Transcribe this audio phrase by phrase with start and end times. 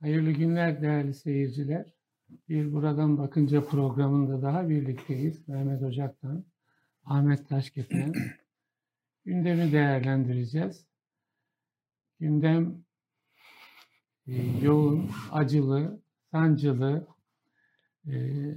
[0.00, 1.94] Hayırlı günler değerli seyirciler.
[2.48, 5.48] Bir Buradan Bakınca programında daha birlikteyiz.
[5.48, 6.44] Mehmet Ocak'tan,
[7.04, 8.12] Ahmet Taşketen.
[9.24, 10.86] Gündemi değerlendireceğiz.
[12.20, 12.84] Gündem
[14.26, 14.32] e,
[14.62, 16.00] yoğun, acılı,
[16.30, 17.06] sancılı,
[18.06, 18.14] e,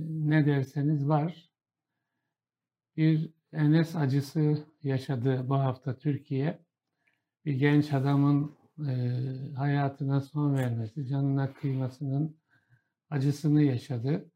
[0.09, 1.49] ne derseniz var.
[2.97, 6.59] Bir Enes acısı yaşadı bu hafta Türkiye.
[7.45, 8.93] Bir genç adamın e,
[9.55, 12.37] hayatına son vermesi, canına kıymasının
[13.09, 14.31] acısını yaşadı.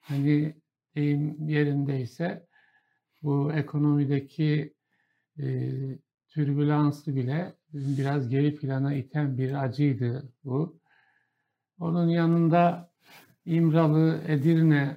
[0.00, 0.54] Hani
[0.94, 2.46] deyim yerindeyse
[3.22, 4.74] bu ekonomideki
[5.38, 5.72] e,
[6.28, 10.80] türbülansı bile biraz geri plana iten bir acıydı bu.
[11.80, 12.90] Onun yanında
[13.44, 14.96] İmralı Edirne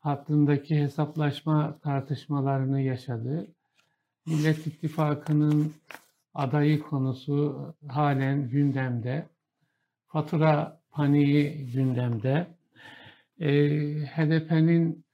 [0.00, 3.46] hattındaki hesaplaşma tartışmalarını yaşadı.
[4.26, 5.72] Millet İttifakı'nın
[6.34, 9.28] adayı konusu halen gündemde.
[10.06, 12.46] Fatura paniği gündemde.
[13.40, 13.50] E,
[14.04, 15.04] HDP'nin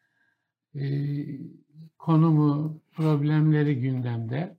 [0.75, 0.84] e,
[1.98, 4.56] konumu, problemleri gündemde.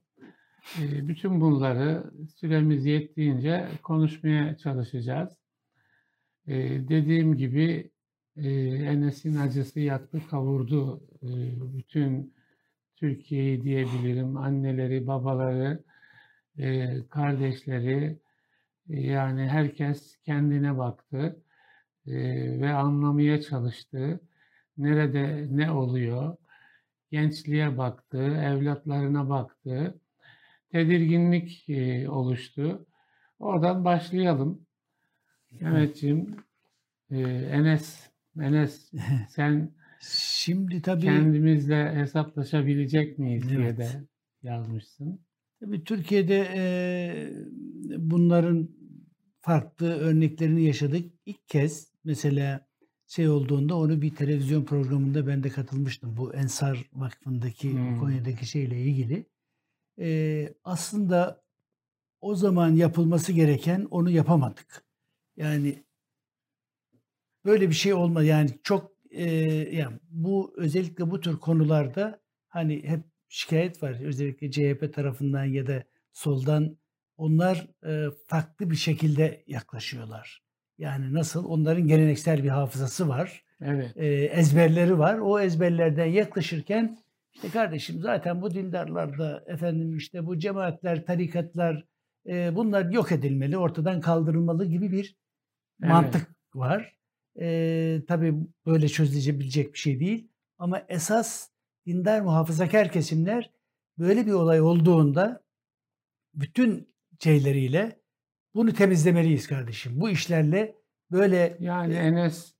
[0.78, 5.38] E, bütün bunları süremiz yettiğince konuşmaya çalışacağız.
[6.46, 6.54] E,
[6.88, 7.90] dediğim gibi
[8.36, 11.28] e, Enes'in acısı yaktı, kavurdu e,
[11.78, 12.34] bütün
[12.96, 14.36] Türkiye'yi diyebilirim.
[14.36, 15.84] Anneleri, babaları,
[17.10, 18.18] kardeşleri,
[18.90, 21.42] e, yani herkes kendine baktı
[22.06, 22.12] e,
[22.60, 24.20] ve anlamaya çalıştı.
[24.76, 26.36] Nerede ne oluyor?
[27.10, 30.00] Gençliğe baktı, evlatlarına baktı.
[30.72, 32.86] Tedirginlik e, oluştu.
[33.38, 34.66] Oradan başlayalım.
[35.50, 36.36] Mehmetciğim,
[37.10, 38.92] Enes, Enes
[39.28, 43.78] sen Şimdi tabii kendimizle hesaplaşabilecek miyiz diye Evet.
[43.78, 43.88] de
[44.42, 45.20] yazmışsın.
[45.60, 46.62] Tabii Türkiye'de e,
[47.98, 48.68] bunların
[49.40, 51.12] farklı örneklerini yaşadık.
[51.26, 52.68] İlk kez mesela
[53.06, 56.16] şey olduğunda onu bir televizyon programında ben de katılmıştım.
[56.16, 58.00] Bu Ensar Vakfı'ndaki Hmm.
[58.00, 59.26] Konya'daki şeyle ilgili.
[59.98, 61.42] E, aslında
[62.20, 64.84] o zaman yapılması gereken onu yapamadık.
[65.36, 65.84] Yani
[67.44, 69.24] böyle bir şey olma yani çok e,
[69.76, 75.84] yani bu özellikle bu tür konularda hani hep şikayet var özellikle CHP tarafından ya da
[76.12, 76.76] soldan
[77.16, 80.42] onlar e, farklı bir şekilde yaklaşıyorlar.
[80.78, 83.92] Yani nasıl onların geleneksel bir hafızası var, Evet.
[83.96, 85.18] e, ezberleri var.
[85.18, 86.98] O ezberlerden yaklaşırken
[87.34, 91.84] işte kardeşim zaten bu dindarlarda efendim işte bu cemaatler, tarikatlar
[92.28, 95.16] e, bunlar yok edilmeli, ortadan kaldırılmalı gibi bir
[95.82, 95.92] Evet.
[95.92, 96.98] mantık var.
[97.40, 98.34] Ee, tabii
[98.66, 100.28] böyle çözülebilecek bir şey değil.
[100.58, 101.48] Ama esas
[101.88, 103.50] dindar muhafazakar kesimler
[103.98, 105.42] böyle bir olay olduğunda
[106.34, 106.88] bütün
[107.20, 108.00] şeyleriyle
[108.54, 110.00] bunu temizlemeliyiz kardeşim.
[110.00, 110.74] Bu işlerle
[111.12, 112.54] böyle Yani Enes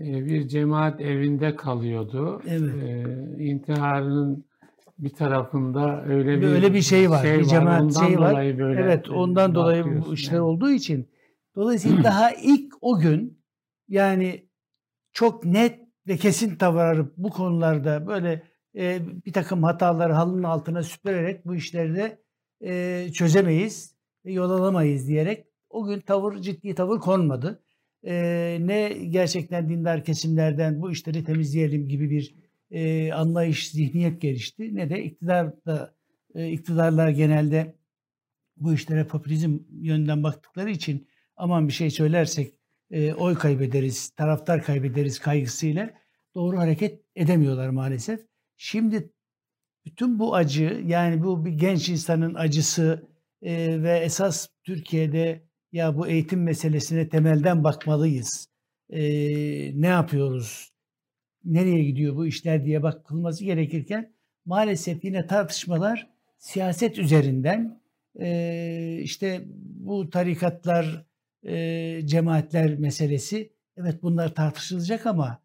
[0.00, 2.42] e, bir cemaat evinde kalıyordu.
[2.48, 2.74] Evet.
[2.82, 4.44] E, intiharının
[4.98, 8.58] bir tarafında öyle bir Böyle bir şey var, bir cemaat Ondan şeyi var.
[8.58, 10.42] böyle evet e, ondan dolayı bu işler yani.
[10.42, 11.08] olduğu için
[11.56, 13.42] dolayısıyla daha ilk o gün
[13.88, 14.48] yani
[15.12, 18.42] çok net ve kesin tavır alıp bu konularda böyle
[18.76, 22.22] e, bir takım hataları halının altına süpürerek bu işleri de
[22.64, 27.62] e, çözemeyiz yol alamayız diyerek o gün tavır ciddi tavır konmadı.
[28.04, 28.14] E,
[28.60, 32.34] ne gerçekten dindar kesimlerden bu işleri temizleyelim gibi bir
[32.70, 35.94] e, anlayış, zihniyet gelişti ne de iktidar da
[36.34, 37.76] e, iktidarlar genelde
[38.56, 42.54] bu işlere popülizm yönden baktıkları için aman bir şey söylersek
[42.92, 45.90] e, oy kaybederiz, taraftar kaybederiz kaygısıyla
[46.34, 48.20] doğru hareket edemiyorlar maalesef.
[48.56, 49.12] Şimdi
[49.84, 53.08] bütün bu acı yani bu bir genç insanın acısı
[53.42, 55.42] e, ve esas Türkiye'de
[55.72, 58.48] ya bu eğitim meselesine temelden bakmalıyız.
[58.90, 59.00] E,
[59.80, 60.72] ne yapıyoruz?
[61.44, 64.14] Nereye gidiyor bu işler diye bakılması gerekirken
[64.44, 67.82] maalesef yine tartışmalar siyaset üzerinden
[68.20, 71.06] e, işte bu tarikatlar,
[71.46, 75.42] e, cemaatler meselesi evet bunlar tartışılacak ama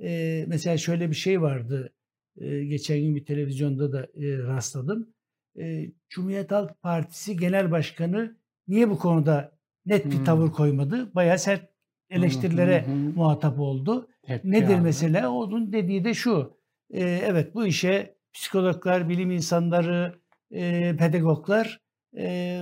[0.00, 1.92] e, mesela şöyle bir şey vardı
[2.40, 5.14] e, geçen gün bir televizyonda da e, rastladım.
[5.58, 8.36] E, Cumhuriyet Halk Partisi Genel Başkanı
[8.68, 10.24] niye bu konuda net bir Hmm.
[10.24, 11.14] tavır koymadı?
[11.14, 11.70] Bayağı sert
[12.10, 12.96] eleştirilere Hı hı.
[13.16, 14.08] muhatap oldu.
[14.22, 14.82] Tepki Nedir aldı.
[14.82, 15.30] mesela?
[15.30, 16.56] Onun dediği de şu.
[16.90, 20.14] e, evet bu işe psikologlar, bilim insanları,
[20.50, 21.80] e, pedagoglar
[22.18, 22.60] e,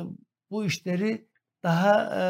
[0.50, 1.28] bu işleri
[1.64, 2.22] daha e,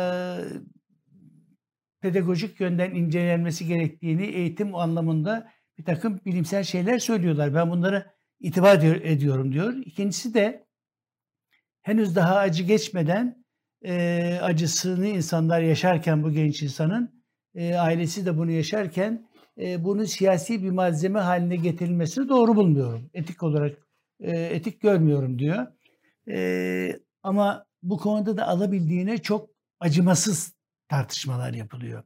[2.01, 7.55] pedagojik yönden incelenmesi gerektiğini eğitim anlamında bir takım bilimsel şeyler söylüyorlar.
[7.55, 9.75] Ben bunlara itibar ediyor- ediyorum diyor.
[9.87, 10.67] İkincisi de
[11.83, 13.45] henüz daha acı geçmeden
[13.85, 19.29] e, acısını insanlar yaşarken bu genç insanın e, ailesi de bunu yaşarken
[19.61, 23.11] e, bunu siyasi bir malzeme haline getirilmesini doğru bulmuyorum.
[23.15, 23.79] Etik olarak
[24.21, 25.67] e, etik görmüyorum diyor.
[26.29, 29.51] E, ama bu konuda da alabildiğine çok
[29.81, 30.55] acımasız
[30.89, 32.03] tartışmalar yapılıyor.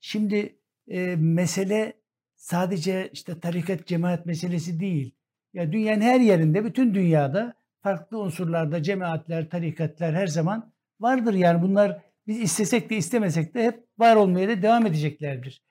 [0.00, 0.58] Şimdi
[0.88, 1.92] e, mesele
[2.36, 5.14] sadece işte tarikat cemaat meselesi değil.
[5.54, 11.34] Ya dünyanın her yerinde, bütün dünyada farklı unsurlarda cemaatler, tarikatlar her zaman vardır.
[11.34, 15.62] Yani bunlar biz istesek de istemesek de hep var olmaya da devam edeceklerdir.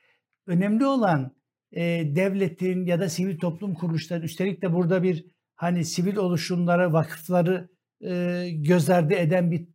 [0.48, 1.32] Önemli olan
[1.72, 1.82] e,
[2.16, 5.26] devletin ya da sivil toplum kuruluşları, üstelik de burada bir
[5.56, 7.70] hani sivil oluşumlara, vakıfları
[8.02, 9.68] e, göz ardı eden bir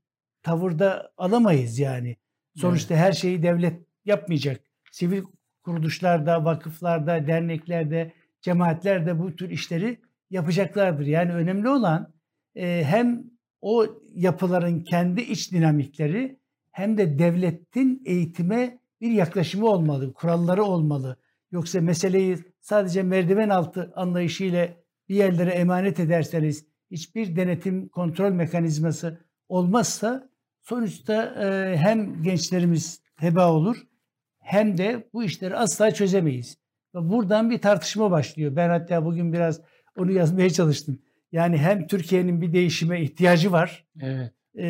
[0.43, 2.17] tavırda alamayız yani.
[2.57, 4.61] Sonuçta her şeyi devlet yapmayacak.
[4.91, 5.23] Sivil
[5.63, 11.07] kuruluşlarda, vakıflarda, derneklerde, cemaatlerde bu tür işleri yapacaklardır.
[11.07, 12.15] Yani önemli olan
[12.55, 13.25] e, hem
[13.61, 16.39] o yapıların kendi iç dinamikleri
[16.71, 21.17] hem de devletin eğitime bir yaklaşımı olmalı, kuralları olmalı.
[21.51, 24.69] Yoksa meseleyi sadece merdiven altı anlayışıyla
[25.09, 30.29] bir yerlere emanet ederseniz hiçbir denetim kontrol mekanizması olmazsa
[30.63, 33.77] sonuçta e, hem gençlerimiz heba olur
[34.39, 36.59] hem de bu işleri asla çözemeyiz.
[36.95, 38.57] Ve buradan bir tartışma başlıyor.
[38.57, 39.61] Ben hatta bugün biraz
[39.97, 40.99] onu yazmaya çalıştım.
[41.33, 43.85] Yani hem Türkiye'nin bir değişime ihtiyacı var.
[44.01, 44.33] Evet.
[44.59, 44.67] E,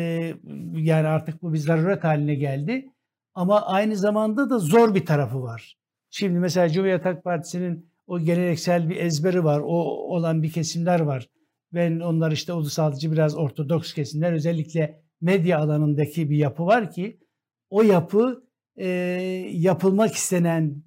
[0.75, 2.89] yani artık bu bir zaruret haline geldi.
[3.33, 5.77] Ama aynı zamanda da zor bir tarafı var.
[6.09, 9.59] Şimdi mesela Cumhuriyet Halk Partisi'nin o geleneksel bir ezberi var.
[9.59, 9.73] O
[10.15, 11.29] olan bir kesimler var.
[11.73, 17.19] Ben onlar işte ulusalcı biraz ortodoks kesimler özellikle medya alanındaki bir yapı var ki
[17.69, 18.43] o yapı
[18.75, 18.87] e,
[19.51, 20.83] yapılmak istenen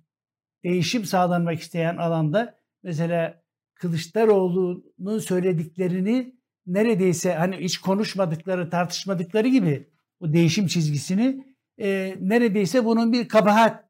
[0.64, 3.42] değişim sağlanmak isteyen alanda mesela
[3.74, 6.36] Kılıçdaroğlu'nun söylediklerini
[6.66, 9.90] neredeyse hani hiç konuşmadıkları, tartışmadıkları gibi
[10.20, 13.84] o değişim çizgisini e, neredeyse bunun bir kabahat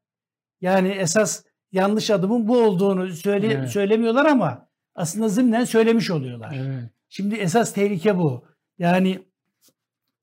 [0.61, 3.69] yani esas yanlış adımın bu olduğunu söyle, Evet.
[3.69, 4.66] söylemiyorlar ama
[4.97, 6.55] aslında zımnen söylemiş oluyorlar.
[6.57, 6.89] Evet.
[7.09, 8.45] Şimdi esas tehlike bu.
[8.79, 9.19] Yani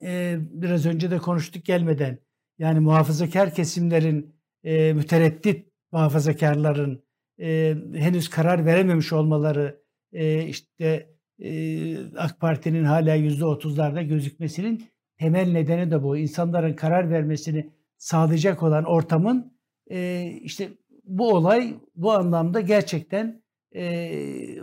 [0.03, 2.19] e, biraz önce de konuştuk gelmeden.
[2.59, 4.35] Yani muhafazakar kesimlerin,
[4.65, 7.05] e, mütereddit muhafazakarların
[7.41, 9.83] e, henüz karar verememiş olmaları,
[10.13, 14.85] e, işte e, AK Parti'nin hala yüzde otuzlarda gözükmesinin
[15.19, 16.17] temel nedeni de bu.
[16.17, 19.59] İnsanların karar vermesini sağlayacak olan ortamın
[19.91, 20.69] e, işte
[21.05, 23.44] bu olay bu anlamda gerçekten
[23.75, 24.59] e,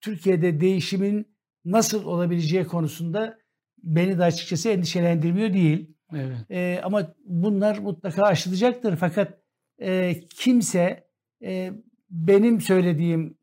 [0.00, 1.26] Türkiye'de değişimin
[1.64, 3.38] nasıl olabileceği konusunda
[3.82, 5.94] beni de açıkçası endişelendirmiyor değil.
[6.14, 6.50] Evet.
[6.50, 8.96] E, ama bunlar mutlaka aşılacaktır.
[8.96, 9.38] Fakat
[9.80, 11.08] e, kimse
[11.42, 11.72] e,
[12.10, 13.38] benim söylediğim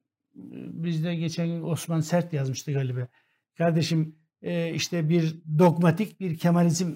[0.83, 3.07] bizde geçen gün Osman Sert yazmıştı galiba.
[3.57, 6.91] Kardeşim e, işte bir dogmatik bir Kemalizm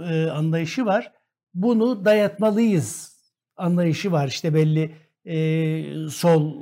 [0.00, 1.12] e, anlayışı var.
[1.54, 3.18] Bunu dayatmalıyız
[3.56, 4.94] anlayışı var işte belli
[5.28, 6.54] e, sol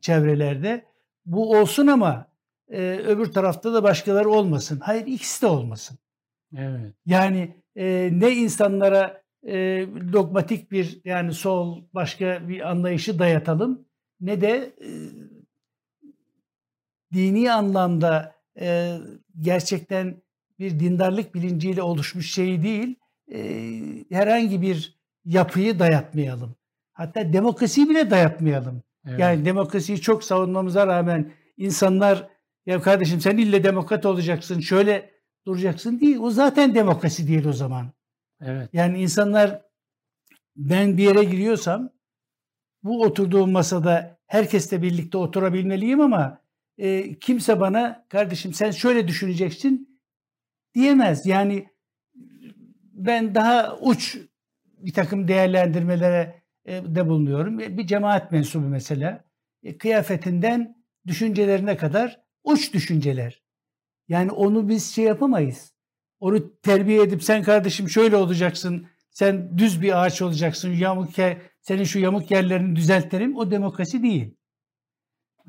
[0.00, 0.84] çevrelerde.
[1.26, 2.26] Bu olsun ama
[2.68, 4.80] e, öbür tarafta da başkaları olmasın.
[4.80, 5.98] Hayır ikisi de olmasın.
[6.56, 6.94] Evet.
[7.06, 13.86] Yani e, ne insanlara e, dogmatik bir yani sol başka bir anlayışı dayatalım
[14.20, 14.90] ne de e,
[17.12, 18.98] dini anlamda e,
[19.40, 20.22] gerçekten
[20.58, 22.94] bir dindarlık bilinciyle oluşmuş şey değil
[23.32, 23.40] e,
[24.10, 26.56] herhangi bir yapıyı dayatmayalım.
[26.96, 28.82] Hatta demokrasiyi bile dayatmayalım.
[29.06, 29.20] Evet.
[29.20, 32.28] Yani demokrasiyi çok savunmamıza rağmen insanlar
[32.66, 35.10] ya kardeşim sen ille demokrat olacaksın şöyle
[35.46, 36.16] duracaksın değil.
[36.20, 37.92] O zaten demokrasi değil o zaman.
[38.40, 38.68] evet.
[38.72, 39.62] Yani insanlar
[40.56, 41.90] ben bir yere giriyorsam
[42.82, 46.40] bu oturduğum masada herkesle birlikte oturabilmeliyim ama
[46.78, 50.00] e, kimse bana kardeşim sen şöyle düşüneceksin
[50.74, 51.26] diyemez.
[51.26, 51.68] Yani
[52.92, 54.18] ben daha uç
[54.78, 57.60] bir takım değerlendirmelere de bulunuyorum.
[57.60, 59.24] E, Bir cemaat mensubu mesela
[59.62, 63.42] e, kıyafetinden düşüncelerine kadar uç düşünceler.
[64.08, 65.72] Yani onu biz şey yapamayız.
[66.20, 71.84] Onu terbiye edip sen kardeşim şöyle olacaksın, sen düz bir ağaç olacaksın, yamuk yer, senin
[71.84, 73.36] şu yamuk yerlerini düzeltelim.
[73.36, 74.34] O demokrasi değil.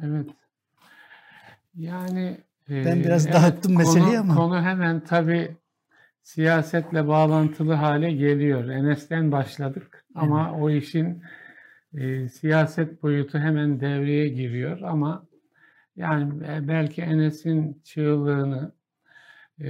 [0.04, 0.30] Evet.
[1.76, 2.38] Yani
[2.70, 4.36] Ben e, biraz evet, dağıttım meseleyi konu, ama.
[4.36, 5.56] Konu hemen tabii
[6.27, 8.69] siyasetle bağlantılı hale geliyor.
[8.69, 11.24] Enes'ten başladık ama o işin
[11.93, 15.25] e, siyaset boyutu hemen devreye giriyor ama
[15.96, 18.72] yani e, belki Enes'in çığlığını
[19.62, 19.69] e,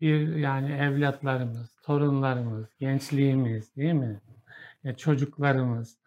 [0.00, 4.20] bir yani evlatlarımız, torunlarımız, gençliğimiz değil mi?
[4.84, 5.98] E, çocuklarımız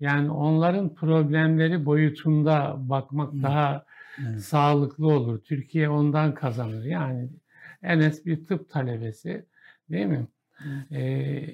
[0.00, 3.84] yani onların problemleri boyutunda bakmak daha
[4.28, 4.40] Evet.
[4.40, 5.42] sağlıklı olur.
[5.42, 6.84] Türkiye ondan kazanır.
[6.84, 7.30] Yani
[7.82, 9.46] Enes bir tıp talebesi
[9.90, 10.26] değil mi?
[10.92, 11.44] Ee,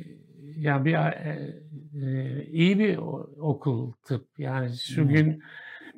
[0.56, 1.54] yani bir e,
[2.02, 2.96] e, iyi bir
[3.40, 4.38] okul tıp.
[4.38, 5.42] Yani şu gün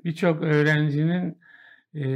[0.04, 1.38] birçok öğrencinin
[1.94, 2.08] e,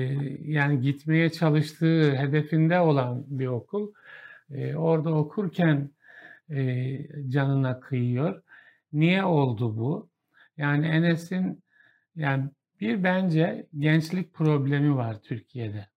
[0.45, 3.93] yani gitmeye çalıştığı hedefinde olan bir okul.
[4.51, 5.91] E, orada okurken
[6.51, 8.43] e, canına kıyıyor.
[8.93, 10.11] Niye oldu bu?
[10.57, 11.63] Yani Enes'in
[12.17, 15.94] yani bir bence gençlik problemi var Türkiye'de.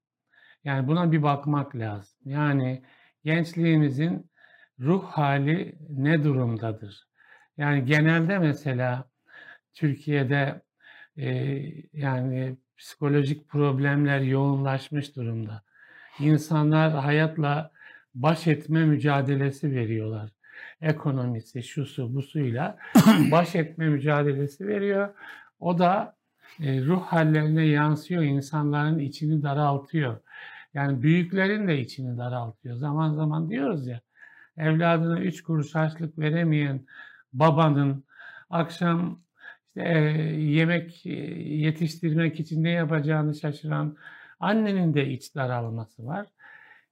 [0.68, 2.20] Yani buna bir bakmak lazım.
[2.26, 2.82] Yani
[3.24, 4.32] gençliğimizin
[4.80, 7.08] ruh hali ne durumdadır?
[7.58, 9.10] Yani genelde mesela
[9.74, 10.62] Türkiye'de
[11.18, 11.28] e,
[11.94, 15.64] yani psikolojik problemler yoğunlaşmış durumda.
[16.20, 17.72] İnsanlar hayatla
[18.16, 20.30] baş etme mücadelesi veriyorlar.
[20.82, 22.78] Ekonomisi, şusu, busuyla
[23.32, 25.14] baş etme mücadelesi veriyor.
[25.60, 26.18] O da
[26.62, 30.18] e, ruh hallerine yansıyor, insanların içini daraltıyor.
[30.74, 32.76] Yani büyüklerin de içini daraltıyor.
[32.76, 34.02] Zaman zaman diyoruz ya,
[34.58, 36.86] evladına üç kuruş harçlık veremeyen
[37.34, 38.06] babanın
[38.50, 39.22] akşam
[39.78, 40.00] işte, e,
[40.42, 41.10] yemek e,
[41.56, 43.98] yetiştirmek için ne yapacağını şaşıran
[44.40, 46.28] annenin de iç daralması var.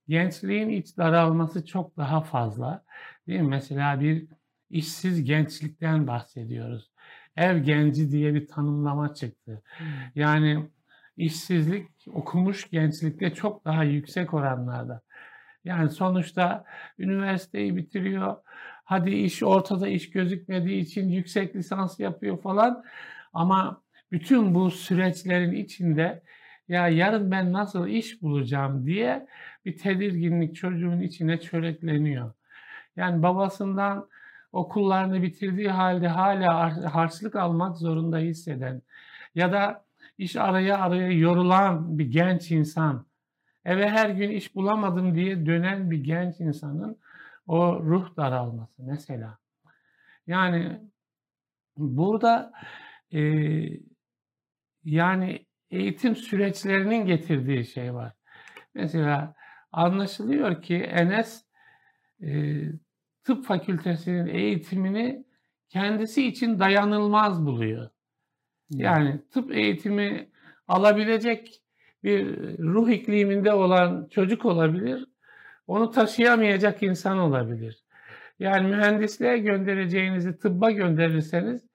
[0.08, 2.84] Gençliğin iç daralması çok daha fazla.
[3.28, 3.48] Değil mi?
[3.48, 4.28] Mesela bir
[4.70, 6.92] işsiz gençlikten bahsediyoruz.
[7.38, 9.64] Ev genci diye bir tanımlama çıktı.
[10.16, 10.70] Yani
[11.18, 15.02] işsizlik okumuş gençlikte çok daha yüksek oranlarda.
[15.64, 16.66] Yani sonuçta
[17.00, 18.36] üniversiteyi bitiriyor.
[18.84, 22.84] Hadi iş ortada iş gözükmediği için yüksek lisans yapıyor falan.
[23.34, 23.82] Ama
[24.12, 26.24] bütün bu süreçlerin içinde
[26.68, 29.28] ya yarın ben nasıl iş bulacağım diye
[29.66, 32.34] bir tedirginlik çocuğun içine çörekleniyor.
[32.96, 34.10] Yani babasından
[34.52, 38.82] okullarını bitirdiği halde hala har- harçlık almak zorunda hisseden
[39.36, 39.85] ya da
[40.18, 43.06] iş araya araya yorulan bir genç insan,
[43.66, 47.00] eve her gün iş bulamadım diye dönen bir genç insanın
[47.48, 49.38] o ruh daralması mesela.
[50.28, 50.82] Yani
[51.78, 52.52] burada
[53.14, 53.22] e,
[54.84, 58.14] yani eğitim süreçlerinin getirdiği şey var.
[58.74, 59.36] Mesela
[59.72, 61.46] anlaşılıyor ki Enes
[62.22, 62.62] e,
[63.24, 65.26] tıp fakültesinin eğitimini
[65.70, 67.90] kendisi için dayanılmaz buluyor.
[68.70, 70.30] Yani tıp eğitimi
[70.68, 71.62] alabilecek
[72.04, 75.06] bir ruh ikliminde olan çocuk olabilir.
[75.68, 77.84] Onu taşıyamayacak insan olabilir.
[78.40, 81.68] Yani mühendisliğe göndereceğinizi tıbba gönderirseniz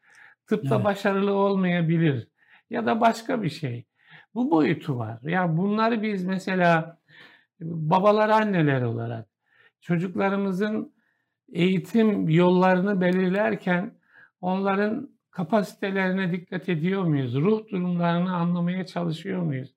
[0.47, 0.85] tıpta Evet.
[0.85, 2.29] başarılı olmayabilir.
[2.71, 3.85] Ya da başka bir şey.
[4.35, 5.19] Bu boyutu var.
[5.23, 6.99] Yani bunları biz mesela
[7.61, 9.27] babalar anneler olarak
[9.81, 10.95] çocuklarımızın
[11.53, 13.95] eğitim yollarını belirlerken
[14.41, 17.35] onların kapasitelerine dikkat ediyor muyuz?
[17.35, 19.75] Ruh durumlarını anlamaya çalışıyor muyuz?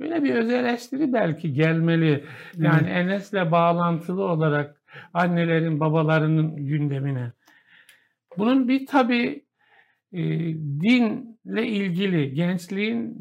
[0.00, 2.24] Böyle bir öz eleştiri belki gelmeli.
[2.56, 4.82] Yani Enes'le bağlantılı olarak
[5.14, 7.32] annelerin, babalarının gündemine.
[8.38, 9.44] Bunun bir tabii
[10.12, 10.22] e,
[10.80, 13.16] dinle ilgili, gençliğin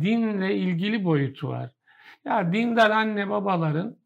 [0.00, 1.70] dinle ilgili boyutu var.
[2.24, 3.96] Ya dindar anne babaların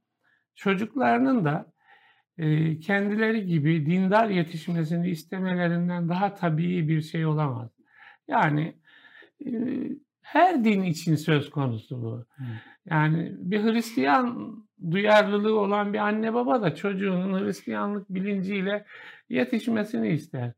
[0.55, 1.72] çocuklarının da
[2.81, 7.71] kendileri gibi dindar yetişmesini istemelerinden daha tabii bir şey olamaz.
[8.29, 8.77] Yani
[10.23, 12.27] her din için söz konusu bu.
[12.87, 14.57] Yani bir Hristiyan
[14.91, 18.85] duyarlılığı olan bir anne baba da çocuğunun Hristiyanlık bilinciyle
[19.29, 20.53] yetişmesini ister.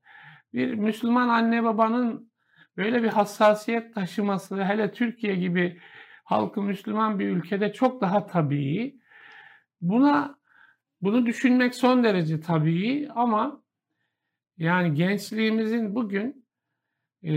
[0.53, 2.31] Bir Müslüman anne babanın
[2.77, 5.81] böyle bir hassasiyet taşıması hele Türkiye gibi
[6.25, 8.97] halkı Müslüman bir ülkede çok daha tabii.
[9.81, 10.35] Buna
[11.01, 13.63] bunu düşünmek son derece tabii ama
[14.59, 16.47] yani gençliğimizin bugün
[17.25, 17.33] e,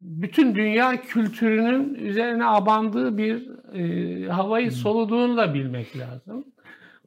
[0.00, 4.72] bütün dünya kültürünün üzerine abandığı bir e, havayı Hmm.
[4.76, 6.44] soluduğunu da bilmek lazım.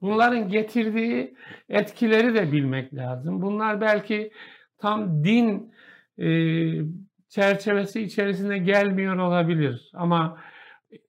[0.01, 1.35] Bunların getirdiği
[1.69, 3.41] etkileri de bilmek lazım.
[3.41, 4.31] Bunlar belki
[4.77, 5.73] tam din
[6.19, 6.27] e,
[7.29, 10.37] çerçevesi içerisinde gelmiyor olabilir ama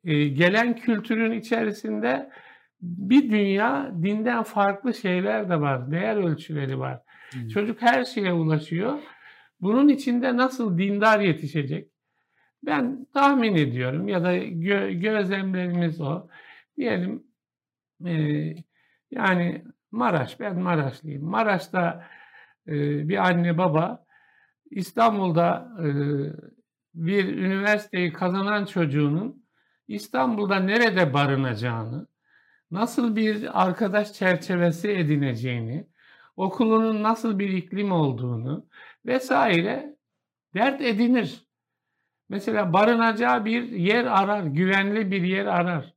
[0.04, 2.30] e, gelen kültürün içerisinde
[2.86, 7.00] bir dünya dinden farklı şeyler de var, değer ölçüleri var.
[7.36, 7.50] Evet.
[7.50, 8.98] Çocuk her şeye ulaşıyor.
[9.60, 11.90] Bunun içinde nasıl dindar yetişecek?
[12.62, 16.28] Ben tahmin ediyorum ya da gö- gözlemlerimiz o.
[16.76, 17.22] Diyelim
[18.06, 18.12] e,
[19.10, 21.24] yani Maraş, ben Maraşlıyım.
[21.24, 22.06] Maraş'ta
[22.68, 22.72] e,
[23.08, 24.04] bir anne baba
[24.70, 25.86] İstanbul'da e,
[26.94, 29.46] bir üniversiteyi kazanan çocuğunun
[29.88, 32.06] İstanbul'da nerede barınacağını,
[32.70, 35.86] nasıl bir arkadaş çerçevesi edineceğini,
[36.36, 38.66] okulunun nasıl bir iklim olduğunu
[39.06, 39.96] vesaire
[40.54, 41.46] dert edinir.
[42.28, 45.94] Mesela barınacağı bir yer arar, güvenli bir yer arar.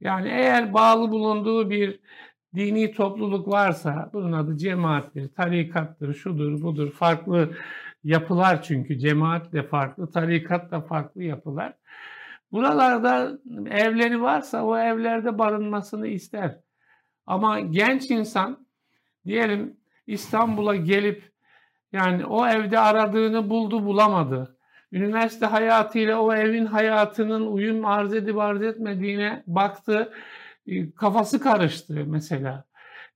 [0.00, 2.00] Yani eğer bağlı bulunduğu bir
[2.54, 6.92] dini topluluk varsa bunun adı cemaattir, tarikattır, şudur, budur.
[6.92, 7.56] Farklı
[8.04, 11.74] yapılar çünkü cemaat de farklı, tarikat da farklı yapılar.
[12.52, 13.38] Buralarda
[13.70, 16.60] evleri varsa o evlerde barınmasını ister.
[17.26, 18.66] Ama genç insan
[19.26, 19.76] diyelim
[20.06, 21.32] İstanbul'a gelip
[21.92, 24.56] yani o evde aradığını buldu bulamadı.
[24.92, 30.12] Üniversite hayatıyla o evin hayatının uyum arz edip arz etmediğine baktı.
[30.66, 32.64] E, kafası karıştı mesela.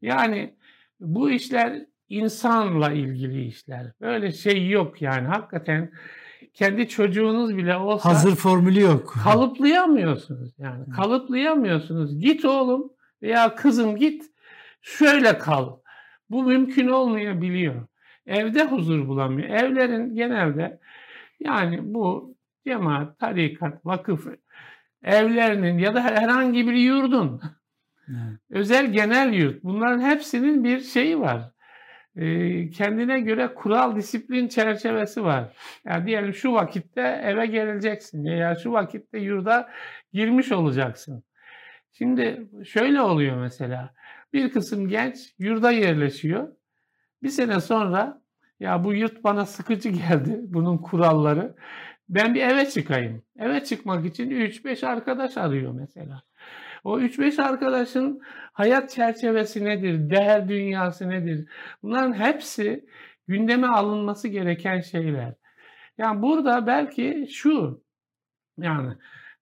[0.03, 0.55] Yani
[1.01, 3.93] bu işler insanla ilgili işler.
[4.01, 5.93] Böyle şey yok yani hakikaten
[6.55, 9.15] kendi çocuğunuz bile olsa hazır formülü yok.
[9.25, 10.91] Kalıplayamıyorsunuz yani.
[10.91, 12.19] Kalıplayamıyorsunuz.
[12.19, 12.93] Git oğlum
[13.23, 14.25] veya kızım git
[14.81, 15.77] şöyle kal.
[16.31, 17.87] Bu mümkün olmayabiliyor.
[18.27, 19.49] Evde huzur bulamıyor.
[19.49, 20.81] Evlerin genelde
[21.41, 22.35] yani bu
[22.67, 24.27] cemaat, tarikat, vakıf
[25.03, 27.41] evlerinin ya da herhangi bir yurdun
[28.09, 28.39] evet.
[28.51, 31.54] özel genel yurt bunların hepsinin bir şeyi var.
[32.17, 35.57] Ee, kendine göre kural, disiplin çerçevesi var.
[35.85, 39.71] Yani diyelim şu vakitte eve geleceksin ya şu vakitte yurda
[40.13, 41.25] girmiş olacaksın.
[41.93, 43.95] Şimdi şöyle oluyor mesela.
[44.33, 46.49] Bir kısım genç yurda yerleşiyor.
[47.23, 48.23] Bir sene sonra
[48.61, 51.55] ya bu yurt bana sıkıcı geldi bunun kuralları.
[52.09, 53.23] Ben bir eve çıkayım.
[53.39, 56.23] Eve çıkmak için 3-5 arkadaş arıyor mesela.
[56.85, 58.21] O 3-5 arkadaşın
[58.53, 60.11] hayat çerçevesi nedir?
[60.11, 61.49] Değer dünyası nedir?
[61.83, 62.87] Bunların hepsi
[63.29, 65.35] gündeme alınması gereken şeyler.
[65.99, 67.83] Yani burada belki şu
[68.59, 68.95] yani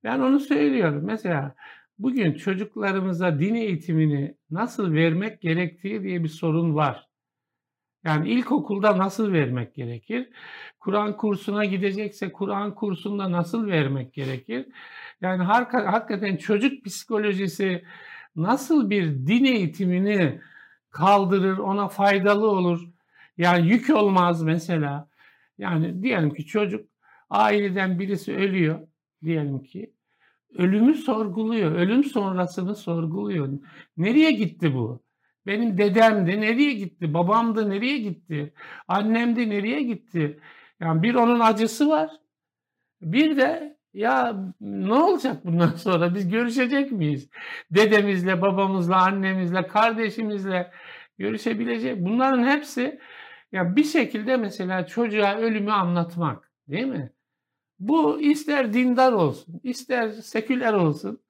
[0.05, 1.03] ben onu söylüyorum.
[1.05, 1.55] Mesela
[1.99, 7.12] bugün çocuklarımıza din eğitimini nasıl vermek gerektiği diye bir sorun var.
[8.05, 10.29] Yani ilkokulda nasıl vermek gerekir?
[10.81, 14.67] Kur'an kursuna gidecekse Kur'an kursunda nasıl vermek gerekir?
[15.21, 17.85] Yani hakikaten çocuk psikolojisi
[18.37, 20.41] nasıl bir din eğitimini
[20.91, 22.89] kaldırır, ona faydalı olur?
[23.39, 25.09] Yani yük olmaz mesela.
[25.59, 26.87] Yani diyelim ki çocuk
[27.31, 28.81] aileden birisi ölüyor
[29.25, 29.93] diyelim ki.
[30.59, 33.49] Ölümü sorguluyor, ölüm sonrasını sorguluyor.
[33.97, 35.03] Nereye gitti bu?
[35.47, 37.15] Benim dedemdi nereye gitti?
[37.15, 38.55] Babamdı nereye gitti?
[38.89, 40.41] Annemdi nereye gitti?
[40.81, 42.11] Yani bir onun acısı var.
[43.03, 46.15] Bir de ya ne olacak bundan sonra?
[46.15, 47.29] Biz görüşecek miyiz?
[47.71, 50.71] Dedemizle, babamızla, annemizle, kardeşimizle
[51.19, 52.05] görüşebilecek.
[52.05, 53.01] Bunların hepsi
[53.53, 57.13] ya bir şekilde mesela çocuğa ölümü anlatmak, değil mi?
[57.79, 61.21] Bu ister dindar olsun, ister seküler olsun.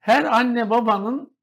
[0.00, 1.35] Her anne babanın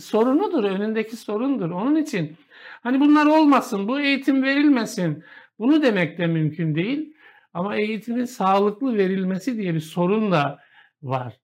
[0.00, 1.70] sorunudur, önündeki sorundur.
[1.70, 2.36] Onun için
[2.82, 5.24] hani bunlar olmasın, bu eğitim verilmesin.
[5.58, 7.14] Bunu demek de mümkün değil.
[7.54, 10.58] Ama eğitimin sağlıklı verilmesi diye bir sorun da
[11.02, 11.40] var.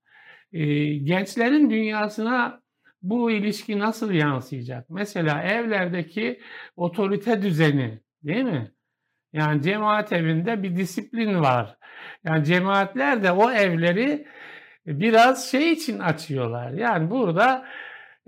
[0.53, 2.61] E, gençlerin dünyasına
[3.03, 4.91] bu ilişki nasıl yansıyacak?
[4.91, 6.41] Mesela evlerdeki
[6.77, 8.73] otorite düzeni değil mi?
[9.33, 11.77] Yani cemaat evinde bir disiplin var.
[12.25, 14.27] Yani cemaatler de o evleri
[14.87, 16.73] biraz şey için açıyorlar.
[16.73, 17.67] Yani burada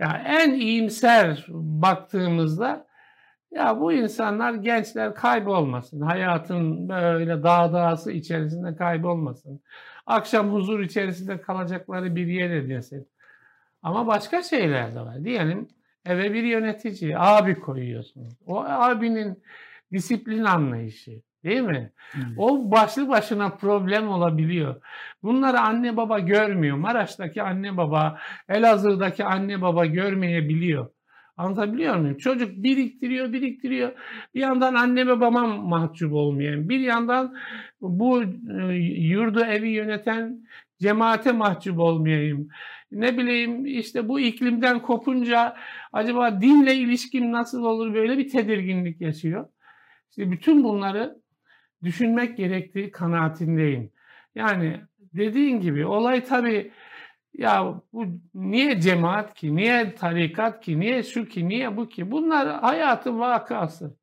[0.01, 2.87] yani en iyimser baktığımızda
[3.51, 6.01] ya bu insanlar gençler kaybolmasın.
[6.01, 9.61] Hayatın böyle dağ dağısı içerisinde kaybolmasın.
[10.07, 13.09] Akşam huzur içerisinde kalacakları bir yer edinsin.
[13.83, 15.25] Ama başka şeyler de var.
[15.25, 15.69] Diyelim
[16.07, 18.35] eve bir yönetici, abi koyuyorsunuz.
[18.47, 19.43] O abinin
[19.93, 21.93] disiplin anlayışı, Değil mi?
[22.15, 22.27] Evet.
[22.37, 24.83] O başlı başına problem olabiliyor.
[25.23, 26.77] Bunları anne baba görmüyor.
[26.77, 30.89] Maraş'taki anne baba, Elazığ'daki anne baba görmeyebiliyor.
[31.37, 32.17] Anlatabiliyor muyum?
[32.17, 33.93] Çocuk biriktiriyor, biriktiriyor.
[34.35, 36.69] Bir yandan anne babama mahcup olmayayım.
[36.69, 37.37] Bir yandan
[37.81, 40.47] bu e, yurdu evi yöneten
[40.81, 42.49] cemaate mahcup olmayayım.
[42.93, 45.57] Ne bileyim işte bu iklimden kopunca
[45.93, 49.49] acaba dinle ilişkim nasıl olur böyle bir tedirginlik yaşıyor.
[50.11, 51.20] İşte bütün bunları
[51.83, 53.93] düşünmek gerektiği kanaatindeyim.
[54.35, 56.73] Yani dediğin gibi olay tabii
[57.35, 62.11] ya bu niye cemaat ki, niye tarikat ki, niye şu ki, niye bu ki?
[62.11, 63.97] Bunlar hayatın vakası.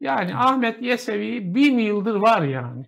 [0.00, 0.34] Yani evet.
[0.34, 2.86] Ahmet Yesevi bin yıldır var yani.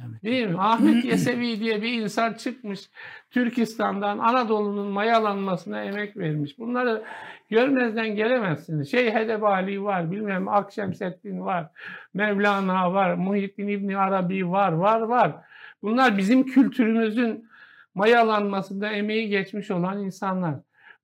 [0.00, 0.22] Evet.
[0.22, 0.58] Değil mi?
[0.58, 2.90] Ahmet Yesevi diye bir insan çıkmış
[3.30, 6.58] Türkistan'dan Anadolu'nun mayalanmasına emek vermiş.
[6.58, 7.04] Bunları
[7.48, 8.90] görmezden gelemezsiniz.
[8.90, 11.70] Şey Hedebali var, bilmem Akşemseddin var,
[12.14, 15.36] Mevlana var, Muhittin İbni Arabi var, var, var.
[15.82, 17.48] Bunlar bizim kültürümüzün
[17.94, 20.54] mayalanmasında emeği geçmiş olan insanlar.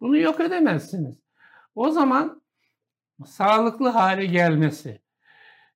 [0.00, 1.18] Bunu yok edemezsiniz.
[1.74, 2.42] O zaman
[3.26, 5.00] sağlıklı hale gelmesi.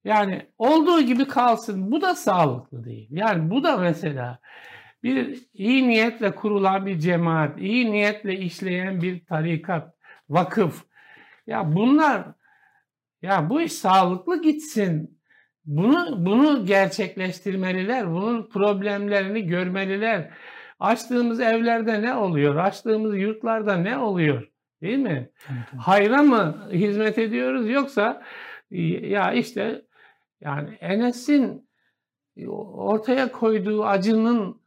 [0.04, 1.92] Yani olduğu gibi kalsın.
[1.92, 3.08] Bu da sağlıklı değil.
[3.10, 4.38] Yani bu da mesela
[5.02, 9.97] bir iyi niyetle kurulan bir cemaat, iyi niyetle işleyen bir tarikat,
[10.30, 10.84] vakıf.
[11.46, 12.24] Ya bunlar
[13.22, 15.18] ya bu iş sağlıklı gitsin.
[15.64, 18.10] Bunu bunu gerçekleştirmeliler.
[18.10, 20.30] Bunun problemlerini görmeliler.
[20.80, 22.56] Açtığımız evlerde ne oluyor?
[22.56, 24.48] Açtığımız yurtlarda ne oluyor?
[24.82, 25.30] Değil mi?
[25.78, 28.22] Hayra mı hizmet ediyoruz yoksa
[28.70, 29.82] ya işte
[30.40, 31.68] yani Enes'in
[32.48, 34.60] ortaya koyduğu acının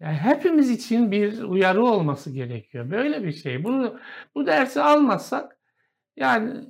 [0.00, 2.90] yani hepimiz için bir uyarı olması gerekiyor.
[2.90, 3.64] Böyle bir şey.
[3.64, 4.00] Bunu
[4.34, 5.58] bu dersi almazsak
[6.16, 6.64] yani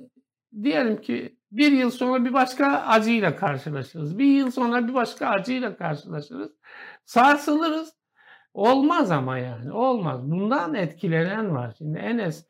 [0.63, 4.19] diyelim ki bir yıl sonra bir başka acıyla karşılaşırız.
[4.19, 6.51] Bir yıl sonra bir başka acıyla karşılaşırız.
[7.05, 7.99] Sarsılırız.
[8.53, 9.71] Olmaz ama yani.
[9.71, 10.31] Olmaz.
[10.31, 11.75] Bundan etkilenen var.
[11.77, 12.47] Şimdi Enes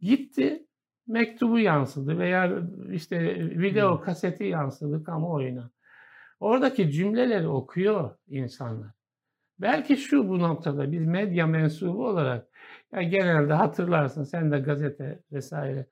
[0.00, 0.66] gitti
[1.06, 5.70] mektubu yansıdı veya işte video kaseti yansıdı kamuoyuna.
[6.40, 8.95] Oradaki cümleleri okuyor insanlar.
[9.60, 12.46] Belki şu bu noktada biz medya mensubu olarak
[12.92, 15.86] ya genelde hatırlarsın sen de gazete vesaire.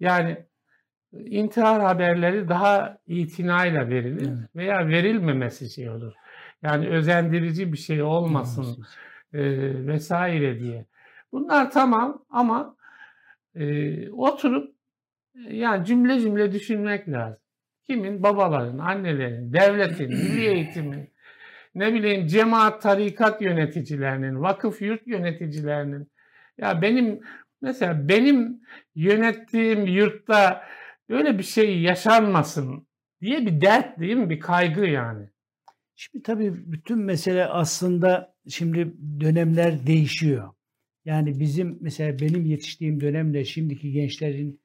[0.00, 0.46] Yani
[1.12, 4.56] intihar haberleri daha itinayla verilir evet.
[4.56, 6.12] veya verilmemesi şey olur.
[6.62, 8.84] Yani özendirici bir şey olmasın
[9.32, 9.40] e,
[9.86, 10.86] vesaire diye.
[11.32, 12.76] Bunlar tamam ama
[13.54, 14.74] e, oturup
[15.34, 17.40] yani cümle cümle düşünmek lazım.
[17.86, 18.22] Kimin?
[18.22, 21.10] Babaların, annelerin, devletin, milli eğitimin,
[21.74, 26.12] ne bileyim cemaat, tarikat yöneticilerinin, vakıf yurt yöneticilerinin.
[26.58, 27.20] Ya benim
[27.62, 28.60] mesela benim
[28.94, 30.64] yönettiğim yurtta
[31.08, 32.86] böyle bir şey yaşanmasın
[33.20, 34.30] diye bir dert değil mi?
[34.30, 35.28] Bir kaygı yani.
[35.96, 40.54] Şimdi tabii bütün mesele aslında şimdi dönemler değişiyor.
[41.04, 44.60] Yani bizim mesela benim yetiştiğim dönemle şimdiki gençlerin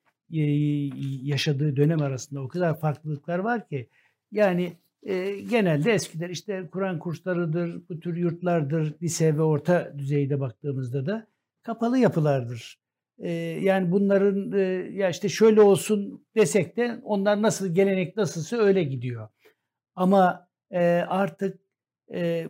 [1.23, 3.89] yaşadığı dönem arasında o kadar farklılıklar var ki
[4.31, 11.05] yani e, genelde eskiler işte Kur'an kurslarıdır, bu tür yurtlardır, lise ve orta düzeyde baktığımızda
[11.05, 11.27] da
[11.63, 12.79] kapalı yapılardır.
[13.17, 14.61] E, yani bunların e,
[14.93, 19.29] ya işte şöyle olsun desek de onlar nasıl gelenek nasılsa öyle gidiyor.
[19.95, 21.59] Ama e, artık
[22.13, 22.47] e,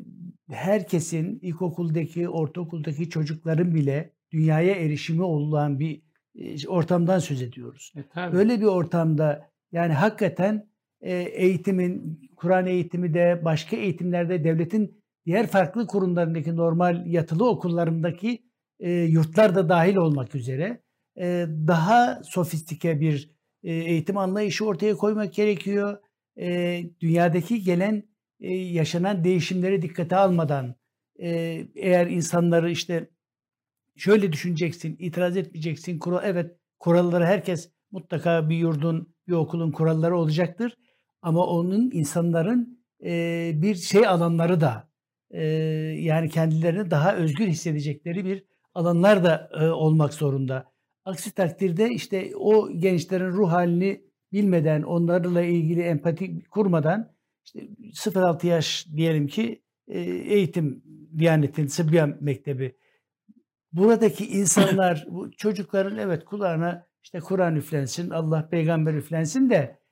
[0.49, 6.01] herkesin ilkokuldaki, ortaokuldaki çocukların bile dünyaya erişimi olan bir
[6.35, 7.93] e, ortamdan söz ediyoruz.
[7.97, 10.67] E, Böyle bir ortamda yani hakikaten
[11.11, 18.43] eğitimin, Kur'an eğitimi de başka eğitimlerde devletin diğer farklı kurumlarındaki normal yatılı okullarındaki
[18.79, 20.83] e, yurtlar da dahil olmak üzere
[21.17, 23.29] e, daha sofistike bir
[23.63, 25.97] e, eğitim anlayışı ortaya koymak gerekiyor.
[26.39, 28.03] E, dünyadaki gelen
[28.39, 30.75] e, yaşanan değişimleri dikkate almadan
[31.19, 31.29] e,
[31.75, 33.09] eğer insanları işte
[33.95, 35.99] şöyle düşüneceksin, itiraz etmeyeceksin.
[35.99, 40.75] Kural, evet kuralları herkes mutlaka bir yurdun, bir okulun kuralları olacaktır.
[41.23, 44.89] Ama onun insanların e, bir şey alanları da
[45.31, 45.43] e,
[45.99, 50.73] yani kendilerini daha özgür hissedecekleri bir alanlar da e, olmak zorunda.
[51.05, 57.13] Aksi takdirde işte o gençlerin ruh halini bilmeden, onlarla ilgili empati kurmadan
[57.45, 57.59] işte
[57.93, 60.83] 0-6 yaş diyelim ki e, eğitim
[61.17, 62.75] Diyanet'in Sıbyan Mektebi
[63.73, 69.82] buradaki insanlar bu çocukların evet kulağına işte Kur'an üflensin, Allah peygamber üflensin de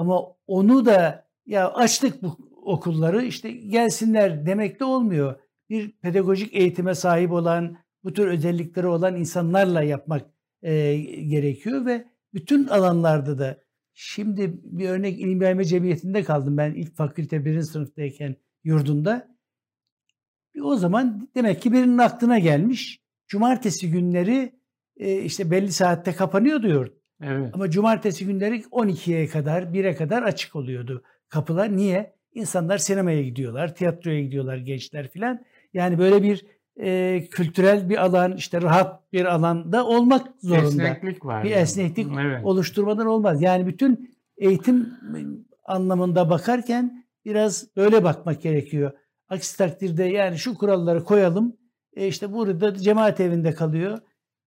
[0.00, 5.40] ama onu da ya açtık bu okulları işte gelsinler demek de olmuyor.
[5.70, 10.22] Bir pedagojik eğitime sahip olan, bu tür özellikleri olan insanlarla yapmak
[10.62, 10.96] e,
[11.28, 13.60] gerekiyor ve bütün alanlarda da
[13.94, 19.36] şimdi bir örnek İlim Yayma Cemiyeti'nde kaldım ben ilk fakülte birinci sınıftayken yurdunda.
[20.62, 23.00] O zaman demek ki birinin aklına gelmiş.
[23.28, 24.60] Cumartesi günleri
[24.96, 26.99] e, işte belli saatte kapanıyor diyor.
[27.22, 27.50] Evet.
[27.54, 31.76] Ama cumartesi günleri 12'ye kadar, 1'e kadar açık oluyordu kapılar.
[31.76, 32.14] Niye?
[32.34, 35.44] İnsanlar sinemaya gidiyorlar, tiyatroya gidiyorlar gençler filan.
[35.74, 36.46] Yani böyle bir
[36.80, 40.66] e, kültürel bir alan, işte rahat bir alanda olmak zorunda.
[40.66, 41.44] Esneklik var.
[41.44, 41.60] Bir yani.
[41.62, 42.44] esneklik evet.
[42.44, 43.42] oluşturmadan olmaz.
[43.42, 44.88] Yani bütün eğitim
[45.64, 48.92] anlamında bakarken biraz böyle bakmak gerekiyor.
[49.28, 51.56] Aksi takdirde yani şu kuralları koyalım.
[51.96, 53.98] E işte burada cemaat evinde kalıyor.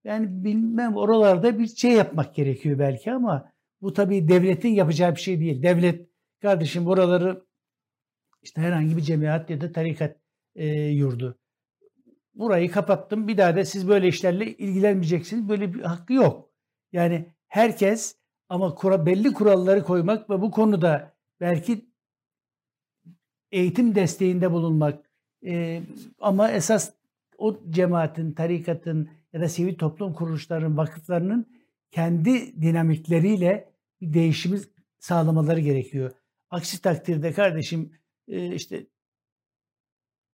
[0.03, 5.39] Yani bilmem oralarda bir şey yapmak gerekiyor belki ama bu tabii devletin yapacağı bir şey
[5.39, 5.63] değil.
[5.63, 6.09] Devlet
[6.41, 7.43] kardeşim buraları
[8.41, 10.15] işte herhangi bir cemaat ya da tarikat
[10.55, 11.37] e, yurdu.
[12.35, 13.27] Burayı kapattım.
[13.27, 15.49] Bir daha da siz böyle işlerle ilgilenmeyeceksiniz.
[15.49, 16.49] Böyle bir hakkı yok.
[16.91, 18.15] Yani herkes
[18.49, 21.85] ama kura, belli kuralları koymak ve bu konuda belki
[23.51, 25.09] eğitim desteğinde bulunmak
[25.45, 25.81] e,
[26.19, 26.93] ama esas
[27.37, 31.45] o cemaatin, tarikatın ya da sivil toplum kuruluşlarının, vakıflarının
[31.91, 34.59] kendi dinamikleriyle bir değişimi
[34.99, 36.11] sağlamaları gerekiyor.
[36.49, 37.91] Aksi takdirde kardeşim
[38.27, 38.87] e, işte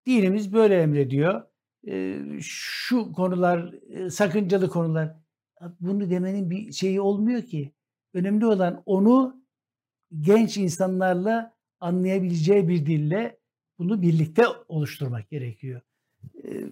[0.06, 1.44] dinimiz böyle emrediyor.
[1.88, 5.16] E, şu konular e, sakıncalı konular.
[5.80, 7.74] Bunu demenin bir şeyi olmuyor ki.
[8.14, 9.44] Önemli olan onu
[10.20, 13.40] genç insanlarla anlayabileceği bir dille
[13.80, 15.82] bunu birlikte oluşturmak gerekiyor.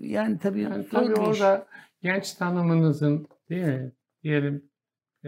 [0.02, 1.68] Yani tabii, yani tabii orada
[2.02, 3.92] genç tanımınızın değil mi?
[4.24, 4.70] Diyelim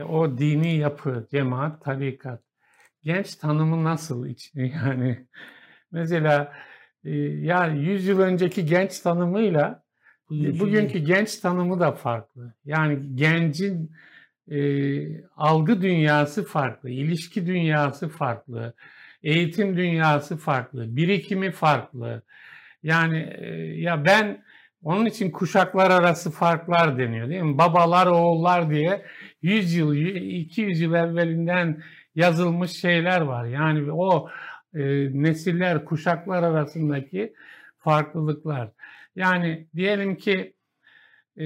[0.09, 2.43] o dini yapı, cemaat, tarikat.
[3.03, 5.27] Genç tanımı nasıl yani?
[5.91, 6.53] Mesela
[7.03, 9.83] ya 100 yıl önceki genç tanımıyla
[10.29, 12.53] bugünkü genç tanımı da farklı.
[12.65, 13.91] Yani gencin
[14.51, 14.59] e,
[15.35, 18.73] algı dünyası farklı, ilişki dünyası farklı,
[19.23, 22.23] eğitim dünyası farklı, birikimi farklı.
[22.83, 23.47] Yani e,
[23.81, 24.43] ya ben
[24.83, 27.57] onun için kuşaklar arası farklar deniyor değil mi?
[27.57, 29.05] Babalar, oğullar diye
[29.41, 31.83] 100 yıl, 200 yıl evvelinden
[32.15, 33.45] yazılmış şeyler var.
[33.45, 34.29] Yani o
[34.73, 34.79] e,
[35.23, 37.33] nesiller, kuşaklar arasındaki
[37.77, 38.71] farklılıklar.
[39.15, 40.53] Yani diyelim ki
[41.37, 41.45] e,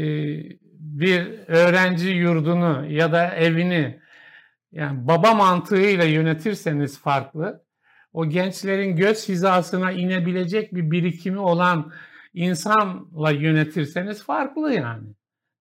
[0.80, 4.00] bir öğrenci yurdunu ya da evini
[4.72, 7.64] yani baba mantığıyla yönetirseniz farklı,
[8.14, 11.92] o gençlerin göz hizasına inebilecek bir birikimi olan
[12.34, 15.08] insanla yönetirseniz farklı yani.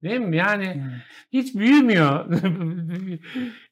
[0.02, 0.36] Değil mi?
[0.36, 0.82] Yani hmm.
[1.32, 2.26] hiç büyümüyor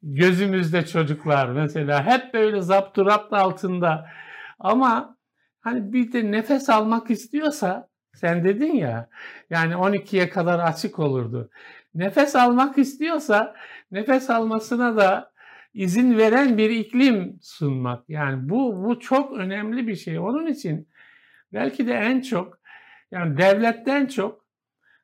[0.03, 2.07] gözümüzde çocuklar mesela.
[2.07, 4.07] Hep böyle zapturapt altında.
[4.59, 5.17] Ama
[5.61, 9.09] hani bir de nefes almak istiyorsa sen dedin ya
[9.51, 11.51] yani 12'ye kadar açık olurdu.
[11.95, 13.55] Nefes almak istiyorsa
[13.91, 15.33] nefes almasına da
[15.75, 18.05] izin veren bir iklim sunmak.
[18.09, 20.19] Yani bu bu çok önemli bir şey.
[20.19, 20.89] Onun için
[21.53, 22.60] belki de en çok
[23.11, 24.45] yani devletten çok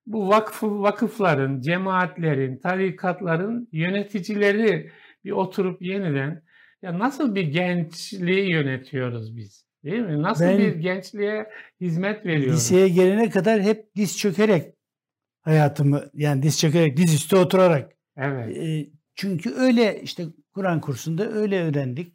[0.06, 4.90] bu vakıf, vakıfların, cemaatlerin, tarikatların yöneticileri
[5.24, 6.42] bir oturup yeniden
[6.82, 9.66] ya nasıl bir gençliği yönetiyoruz biz?
[9.84, 10.22] Değil mi?
[10.22, 11.46] Nasıl ben, bir gençliğe
[11.80, 12.56] hizmet veriyoruz?
[12.56, 14.74] Liseye gelene kadar hep diz çökerek
[15.40, 17.92] hayatımı yani diz çökerek, diz üstü oturarak.
[18.16, 18.56] Evet.
[18.56, 22.12] E, çünkü öyle işte Kur'an kursunda öyle öğrendik.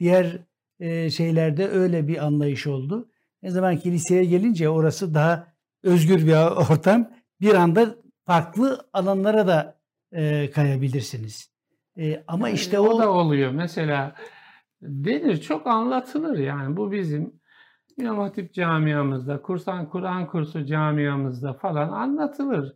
[0.00, 0.38] Diğer
[0.80, 3.10] e, şeylerde öyle bir anlayış oldu.
[3.44, 5.46] Ne zaman ki liseye gelince orası daha
[5.82, 7.10] özgür bir ortam.
[7.40, 7.94] Bir anda
[8.26, 9.78] farklı alanlara da
[10.12, 11.50] e, kayabilirsiniz.
[11.98, 13.50] E, ama işte o, o da oluyor.
[13.50, 14.14] Mesela
[14.82, 17.40] denir çok anlatılır yani bu bizim
[17.96, 22.74] İmam Hatip camiamızda, Kursan Kur'an kursu camiamızda falan anlatılır.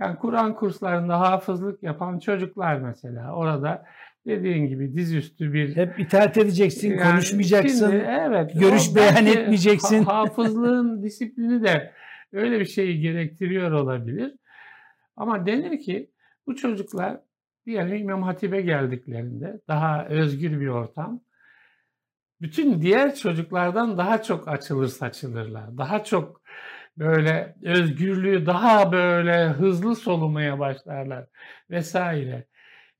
[0.00, 3.84] Yani Kur'an kurslarında hafızlık yapan çocuklar mesela orada
[4.26, 5.76] dediğin gibi dizüstü bir...
[5.76, 10.04] Hep itaat edeceksin, yani konuşmayacaksın, şimdi, evet, görüş beyan etmeyeceksin.
[10.04, 11.92] Ha, hafızlığın disiplini de
[12.32, 14.34] öyle bir şeyi gerektiriyor olabilir.
[15.16, 16.10] Ama denir ki
[16.46, 17.20] bu çocuklar
[17.66, 21.20] diyelim İmam Hatip'e geldiklerinde daha özgür bir ortam.
[22.40, 25.78] Bütün diğer çocuklardan daha çok açılır saçılırlar.
[25.78, 26.42] Daha çok
[26.96, 31.26] böyle özgürlüğü daha böyle hızlı solumaya başlarlar
[31.70, 32.46] vesaire.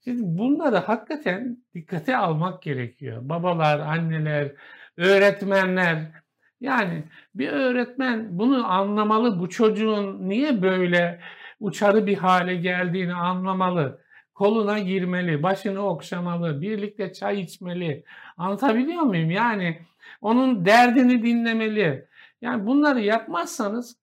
[0.04, 3.18] Şimdi bunları hakikaten dikkate almak gerekiyor.
[3.22, 4.52] Babalar, anneler,
[4.96, 6.12] öğretmenler.
[6.60, 9.40] Yani bir öğretmen bunu anlamalı.
[9.40, 11.20] Bu çocuğun niye böyle
[11.60, 14.00] uçarı bir hale geldiğini anlamalı.
[14.34, 18.04] Koluna girmeli, başını okşamalı, birlikte çay içmeli.
[18.36, 19.30] Anlatabiliyor muyum?
[19.30, 19.78] Yani
[20.20, 22.06] onun derdini dinlemeli.
[22.40, 24.01] Yani bunları yapmazsanız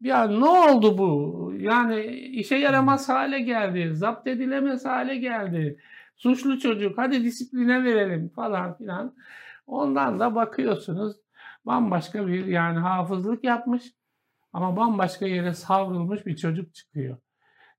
[0.00, 1.52] ya ne oldu bu?
[1.58, 5.78] Yani işe yaramaz hale geldi, zapt edilemez hale geldi.
[6.16, 9.14] Suçlu çocuk, hadi disipline verelim falan filan.
[9.66, 11.16] Ondan da bakıyorsunuz
[11.66, 13.82] bambaşka bir yani hafızlık yapmış
[14.52, 17.16] ama bambaşka yere savrulmuş bir çocuk çıkıyor.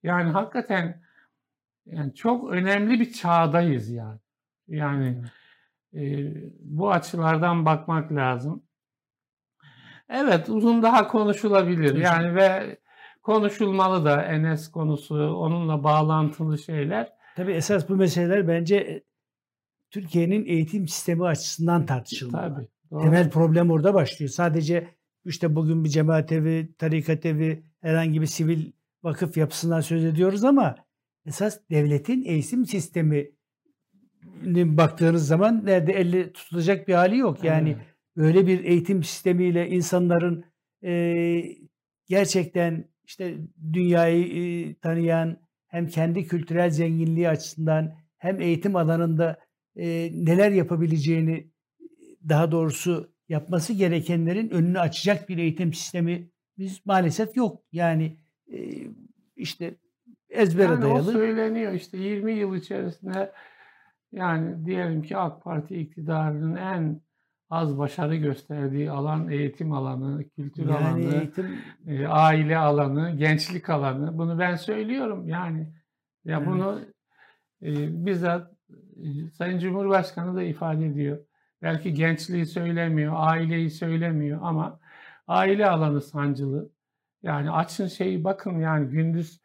[0.03, 1.01] Yani hakikaten
[1.85, 4.19] yani çok önemli bir çağdayız yani.
[4.67, 5.23] Yani
[5.93, 6.01] e,
[6.59, 8.63] bu açılardan bakmak lazım.
[10.09, 11.95] Evet uzun daha konuşulabilir.
[11.95, 12.77] Yani ve
[13.23, 17.13] konuşulmalı da Enes konusu, onunla bağlantılı şeyler.
[17.35, 19.03] Tabii esas bu meseleler bence e,
[19.91, 22.55] Türkiye'nin eğitim sistemi açısından tartışılmalı.
[22.55, 22.67] Tabii.
[22.91, 23.01] Doğru.
[23.01, 24.29] Temel problem orada başlıyor.
[24.29, 24.87] Sadece
[25.25, 28.71] işte bugün bir cemaat evi, tarikat evi, herhangi bir sivil
[29.03, 30.75] vakıf yapısından söz ediyoruz ama
[31.25, 33.31] esas devletin eğitim sistemi
[34.77, 37.43] baktığınız zaman nerede elle tutulacak bir hali yok.
[37.43, 40.45] Yani evet böyle bir eğitim sistemiyle insanların
[40.83, 41.15] e,
[42.07, 43.37] gerçekten işte
[43.73, 49.39] dünyayı e, tanıyan hem kendi kültürel zenginliği açısından hem eğitim alanında
[49.75, 51.51] e, neler yapabileceğini
[52.29, 57.61] daha doğrusu yapması gerekenlerin önünü açacak bir eğitim sistemi biz maalesef yok.
[57.71, 58.17] Yani
[58.53, 58.57] e,
[59.35, 59.75] işte
[60.29, 61.09] ezbere yani dayalı.
[61.09, 63.31] O söyleniyor işte 20 yıl içerisinde
[64.11, 67.01] yani diyelim ki AK Parti iktidarının en
[67.49, 74.17] az başarı gösterdiği alan eğitim alanı, kültür Yani alanı, eğitim e, aile alanı, gençlik alanı.
[74.17, 75.73] Bunu ben söylüyorum yani.
[76.25, 76.47] Ya Evet.
[76.47, 76.81] bunu
[77.61, 78.51] e, bizzat
[78.97, 81.17] e, Sayın Cumhurbaşkanı da ifade ediyor.
[81.61, 84.79] Belki gençliği söylemiyor, aileyi söylemiyor ama
[85.27, 86.69] aile alanı sancılı.
[87.23, 89.41] Yani açın şeyi bakın yani gündüz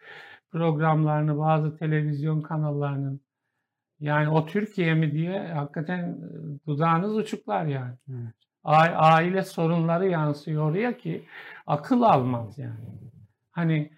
[0.50, 3.20] programlarını bazı televizyon kanallarının
[4.00, 7.94] yani o Türkiye mi diye hakikaten e, dudağınız uçuklar yani.
[8.10, 8.34] Evet.
[8.64, 11.24] Aile sorunları yansıyor oraya ki
[11.66, 12.84] akıl almaz yani.
[13.50, 13.90] Hani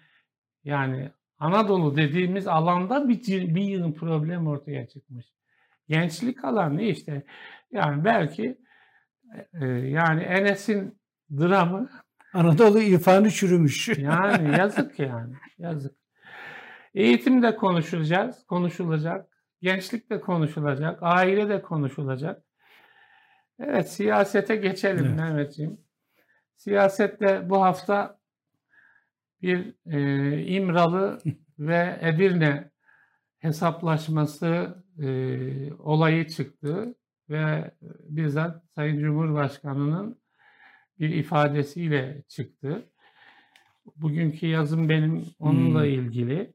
[0.63, 5.25] yani Anadolu dediğimiz alanda bir, bir yığın problem ortaya çıkmış.
[5.87, 7.23] Gençlik alanı işte
[7.71, 8.57] yani belki
[9.53, 10.99] e, yani Enes'in
[11.31, 11.89] dramı
[12.33, 13.87] Anadolu irfanı çürümüş.
[13.97, 15.95] yani yazık yani yazık.
[16.93, 19.32] Eğitim de konuşulacağız, konuşulacak.
[19.63, 22.43] Gençlik de konuşulacak, aile de konuşulacak.
[23.59, 25.19] Evet siyasete geçelim Evet.
[25.19, 25.77] Mehmetciğim.
[26.55, 28.19] Siyasette bu hafta
[29.41, 31.19] bir e, İmralı
[31.59, 32.71] ve Edirne
[33.39, 35.07] hesaplaşması e,
[35.73, 36.95] olayı çıktı
[37.29, 37.71] ve
[38.09, 40.21] bizzat Sayın Cumhurbaşkanı'nın
[40.99, 42.89] bir ifadesiyle çıktı.
[43.95, 45.89] Bugünkü yazım benim onunla Hmm.
[45.89, 46.53] ilgili.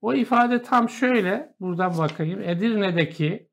[0.00, 2.42] O ifade tam şöyle, buradan bakayım.
[2.42, 3.48] Edirne'deki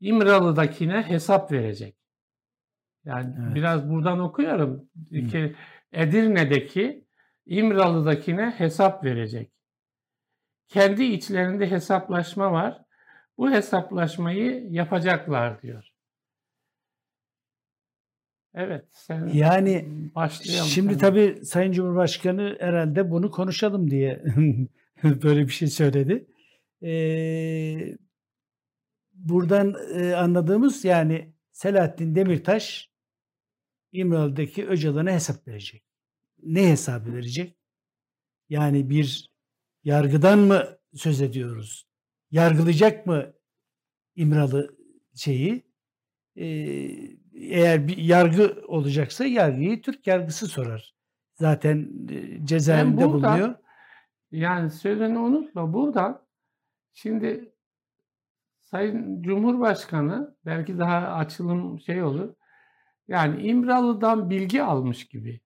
[0.00, 1.96] İmralı'dakine hesap verecek.
[3.04, 3.54] Yani Evet.
[3.54, 4.88] biraz buradan okuyorum.
[5.10, 5.56] Ki
[5.92, 7.04] Edirne'deki
[7.46, 9.50] İmralı'dakine hesap verecek.
[10.68, 12.80] Kendi içlerinde hesaplaşma var.
[13.38, 15.90] Bu hesaplaşmayı yapacaklar diyor.
[18.54, 20.66] Evet, sen Yani başlayalım.
[20.68, 24.22] Şimdi tabii Sayın Cumhurbaşkanı herhalde bunu konuşalım diye
[25.22, 26.26] böyle bir şey söyledi.
[26.82, 27.96] Ee,
[29.12, 32.90] buradan e, anladığımız yani Selahattin Demirtaş
[33.92, 35.84] İmralı'daki Öcalan'a hesap verecek.
[36.42, 37.56] Ne hesabı verecek?
[38.48, 39.30] Yani bir
[39.84, 41.86] yargıdan mı söz ediyoruz?
[42.30, 43.32] Yargılayacak mı
[44.16, 44.76] İmralı
[45.14, 45.62] şeyi?
[46.36, 46.44] Ee,
[47.34, 50.94] eğer bir yargı olacaksa yargıyı Türk yargısı sorar.
[51.34, 51.90] Zaten
[52.44, 53.54] cezaevinde bulunuyor.
[54.34, 56.22] Yani sözünü unutma buradan
[56.92, 57.52] şimdi
[58.60, 62.34] Sayın Cumhurbaşkanı belki daha açılım şey olur.
[63.08, 65.40] Yani İmralı'dan bilgi almış gibi.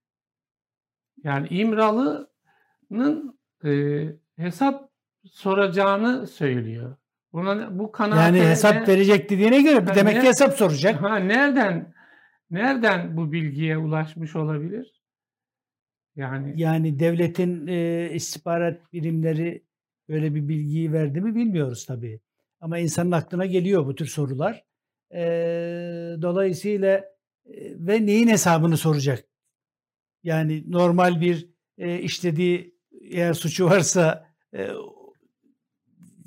[1.24, 3.70] Yani İmralı'nın e,
[4.36, 4.90] hesap
[5.24, 6.96] soracağını söylüyor.
[7.32, 11.02] Buna bu kanaate Yani hesap ne- verecek dediğine göre Ha, demek ne- ki hesap soracak.
[11.02, 11.94] Ha, nereden
[12.50, 14.97] nereden bu bilgiye ulaşmış olabilir?
[16.18, 19.64] Yani Yani devletin e, istihbarat birimleri
[20.08, 22.20] böyle bir bilgiyi verdi mi bilmiyoruz tabii.
[22.60, 24.64] Ama insanın aklına geliyor bu tür sorular.
[25.14, 25.20] E,
[26.22, 26.94] dolayısıyla
[27.46, 29.24] e, ve neyin hesabını soracak?
[30.22, 34.68] Yani normal bir e, işlediği eğer suçu varsa e,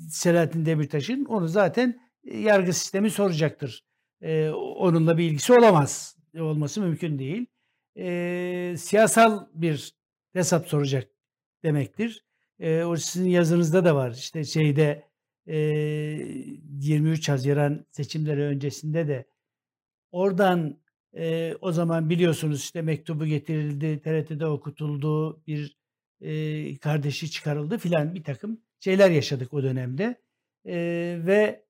[0.08, 3.84] Selahattin Demirtaş'ın onu zaten yargı sistemi soracaktır.
[4.20, 6.16] E, onunla bir ilgisi olamaz.
[6.38, 7.46] Olması mümkün değil.
[7.98, 9.94] E, siyasal bir
[10.32, 11.08] hesap soracak
[11.64, 12.24] demektir.
[12.60, 14.10] E, o sizin yazınızda da var.
[14.10, 15.08] İşte şeyde
[15.46, 19.26] e, 23 Haziran seçimleri öncesinde de
[20.12, 20.80] oradan
[21.16, 25.76] e, o zaman biliyorsunuz işte mektubu getirildi, TRT'de okutuldu, bir
[26.20, 30.22] e, kardeşi çıkarıldı filan bir takım şeyler yaşadık o dönemde.
[30.66, 30.74] E,
[31.26, 31.64] ve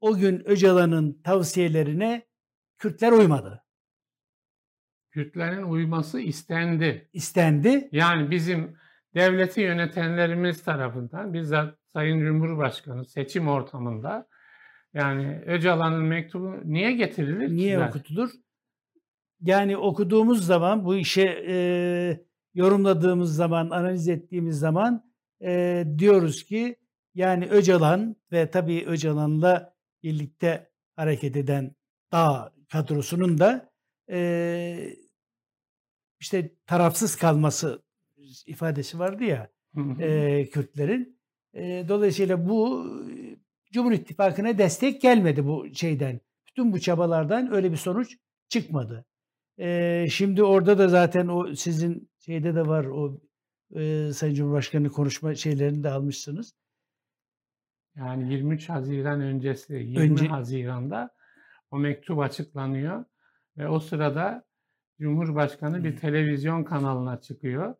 [0.00, 2.28] o gün Öcalan'ın tavsiyelerine
[2.78, 3.64] Kürtler uymadı.
[5.18, 7.08] Kürtlerin uyması istendi.
[7.12, 7.88] İstendi.
[7.92, 8.76] Yani bizim
[9.14, 14.28] devleti yönetenlerimiz tarafından bizzat Sayın Cumhurbaşkanı seçim ortamında
[14.94, 17.88] yani Öcalan'ın mektubu niye getirilir ki Niye zaten?
[17.88, 18.30] okutulur?
[19.40, 21.56] Yani okuduğumuz zaman bu işe e,
[22.54, 26.76] yorumladığımız zaman, analiz ettiğimiz zaman e, diyoruz ki
[27.14, 31.74] yani Öcalan ve tabii Öcalan'la birlikte hareket eden
[32.12, 33.70] dağ kadrosunun da
[34.10, 35.07] e,
[36.20, 37.82] işte tarafsız kalması
[38.46, 39.50] ifadesi vardı ya
[40.00, 41.18] e, Kürtlerin.
[41.54, 42.86] E, dolayısıyla bu
[43.72, 46.20] Cumhur İttifakı'na destek gelmedi bu şeyden.
[46.48, 48.16] Bütün bu çabalardan öyle bir sonuç
[48.48, 49.04] çıkmadı.
[49.58, 53.20] E, şimdi orada da zaten o sizin şeyde de var o
[53.74, 56.54] e, Sayın Cumhurbaşkanı konuşma şeylerini de almışsınız.
[57.96, 61.10] Yani 23 Haziran öncesi 20 Önce- Haziran'da
[61.70, 63.04] o mektup açıklanıyor
[63.56, 64.47] ve o sırada
[65.00, 67.74] Cumhurbaşkanı bir televizyon kanalına çıkıyor.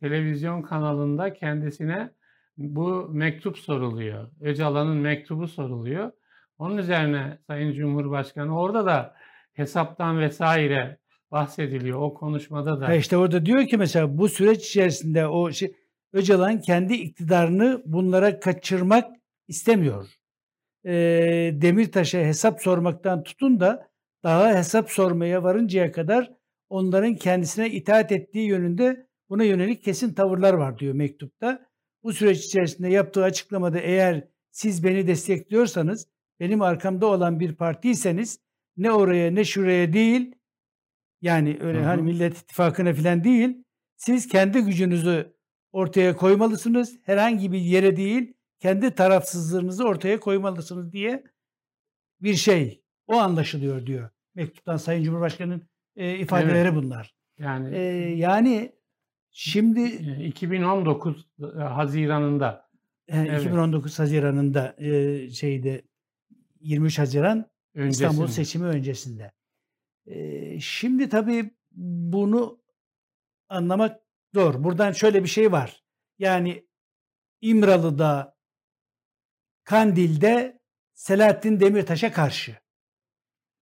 [0.00, 2.10] Televizyon kanalında kendisine
[2.56, 4.30] bu mektup soruluyor.
[4.40, 6.12] Öcalan'ın mektubu soruluyor.
[6.58, 9.14] Onun üzerine Sayın Cumhurbaşkanı orada da
[9.52, 10.98] hesaptan vesaire
[11.30, 12.00] bahsediliyor.
[12.00, 12.88] O konuşmada da.
[12.88, 15.74] Ha işte orada diyor ki mesela bu süreç içerisinde o şey,
[16.12, 19.04] Öcalan kendi iktidarını bunlara kaçırmak
[19.48, 20.08] istemiyor.
[20.84, 20.92] E,
[21.54, 23.88] Demirtaş'a hesap sormaktan tutun da
[24.22, 26.37] daha hesap sormaya varıncaya kadar
[26.68, 31.66] onların kendisine itaat ettiği yönünde buna yönelik kesin tavırlar var diyor mektupta.
[32.02, 36.06] Bu süreç içerisinde yaptığı açıklamada eğer siz beni destekliyorsanız,
[36.40, 38.40] benim arkamda olan bir partiyseniz
[38.76, 40.34] ne oraya ne şuraya değil,
[41.20, 41.86] yani öyle hı hı.
[41.86, 43.64] hani Millet İttifakı'na falan değil,
[43.96, 45.34] siz kendi gücünüzü
[45.72, 46.98] ortaya koymalısınız.
[47.02, 51.24] Herhangi bir yere değil, kendi tarafsızlığınızı ortaya koymalısınız diye
[52.20, 52.82] bir şey.
[53.06, 54.10] O anlaşılıyor diyor.
[54.34, 55.67] Mektuptan Sayın Cumhurbaşkanı'nın
[55.98, 56.74] e, ifadeleri evet.
[56.74, 57.14] bunlar.
[57.38, 57.80] Yani e,
[58.16, 58.72] yani
[59.30, 59.82] şimdi
[60.26, 62.68] 2019 e, Haziran'ında
[63.08, 63.40] e, evet.
[63.40, 65.82] 2019 Haziran'ında e, şeyde
[66.60, 68.08] 23 Haziran Öncesinde.
[68.08, 69.32] İstanbul seçimi öncesinde.
[70.06, 72.62] E, şimdi tabii bunu
[73.48, 74.00] anlamak
[74.34, 74.64] zor.
[74.64, 75.82] Buradan şöyle bir şey var.
[76.18, 76.66] Yani
[77.40, 78.36] İmralı'da,
[79.64, 80.60] Kandil'de
[80.94, 82.56] Selahattin Demirtaş'a karşı.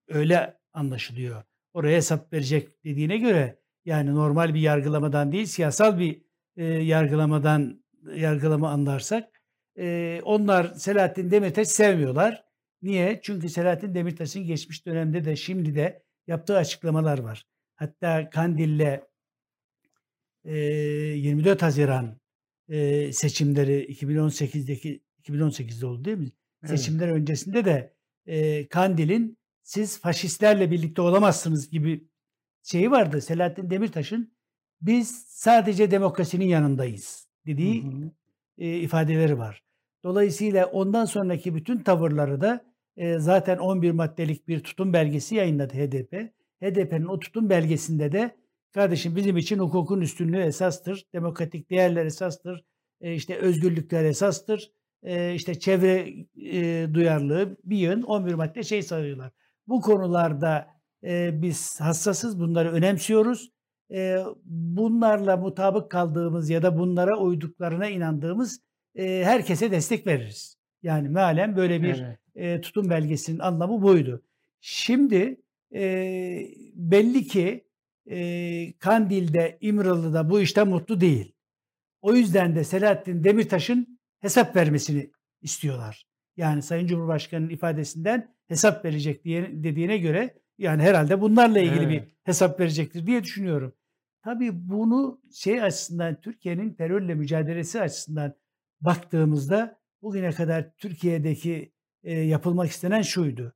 [0.08, 1.42] Öyle anlaşılıyor.
[1.76, 6.22] Oraya hesap verecek dediğine göre yani normal bir yargılamadan değil siyasal bir
[6.56, 9.42] e, yargılamadan yargılama anlarsak
[9.78, 12.44] e, onlar Selahattin Demirtaş sevmiyorlar.
[12.82, 13.20] Niye?
[13.22, 17.46] Çünkü Selahattin Demirtaş'ın geçmiş dönemde de şimdi de yaptığı açıklamalar var.
[17.74, 19.00] Hatta Kandil'le
[20.44, 22.20] e, 24 Haziran
[22.68, 26.32] e, seçimleri 2018'deki 2018'de oldu değil mi?
[26.62, 26.78] Evet.
[26.78, 27.94] Seçimler öncesinde de
[28.26, 32.08] e, Kandil'in siz faşistlerle birlikte olamazsınız gibi
[32.62, 33.20] şeyi vardı.
[33.20, 34.32] Selahattin Demirtaş'ın
[34.80, 38.10] biz sadece demokrasinin yanındayız dediği hı hı.
[38.58, 39.62] E, ifadeleri var.
[40.04, 42.64] Dolayısıyla ondan sonraki bütün tavırları da
[42.96, 46.32] e, zaten 11 maddelik bir tutum belgesi yayınladı HDP.
[46.62, 48.36] HDP'nin o tutum belgesinde de
[48.72, 52.64] kardeşim bizim için hukukun üstünlüğü esastır, demokratik değerler esastır,
[53.00, 59.32] e, işte özgürlükler esastır, e, işte çevre e, duyarlılığı bir yön 11 madde şey sayıyorlar.
[59.68, 60.66] Bu konularda
[61.04, 63.50] e, biz hassasız, bunları önemsiyoruz.
[63.90, 68.60] E, bunlarla mutabık kaldığımız ya da bunlara uyduklarına inandığımız
[68.94, 70.56] e, herkese destek veririz.
[70.82, 72.18] Yani mealen böyle bir evet.
[72.34, 74.22] e, tutum belgesinin anlamı buydu.
[74.60, 75.40] Şimdi
[75.74, 75.82] e,
[76.74, 77.66] belli ki
[78.10, 81.32] e, Kandil'de, İmralı'da bu işte mutlu değil.
[82.00, 85.10] O yüzden de Selahattin Demirtaş'ın hesap vermesini
[85.42, 86.06] istiyorlar.
[86.36, 91.90] Yani Sayın Cumhurbaşkanı'nın ifadesinden hesap verecek diye dediğine göre yani herhalde bunlarla ilgili evet.
[91.90, 93.74] bir hesap verecektir diye düşünüyorum.
[94.22, 98.34] Tabii bunu şey açısından Türkiye'nin terörle mücadelesi açısından
[98.80, 101.72] baktığımızda bugüne kadar Türkiye'deki
[102.02, 103.54] e, yapılmak istenen şuydu.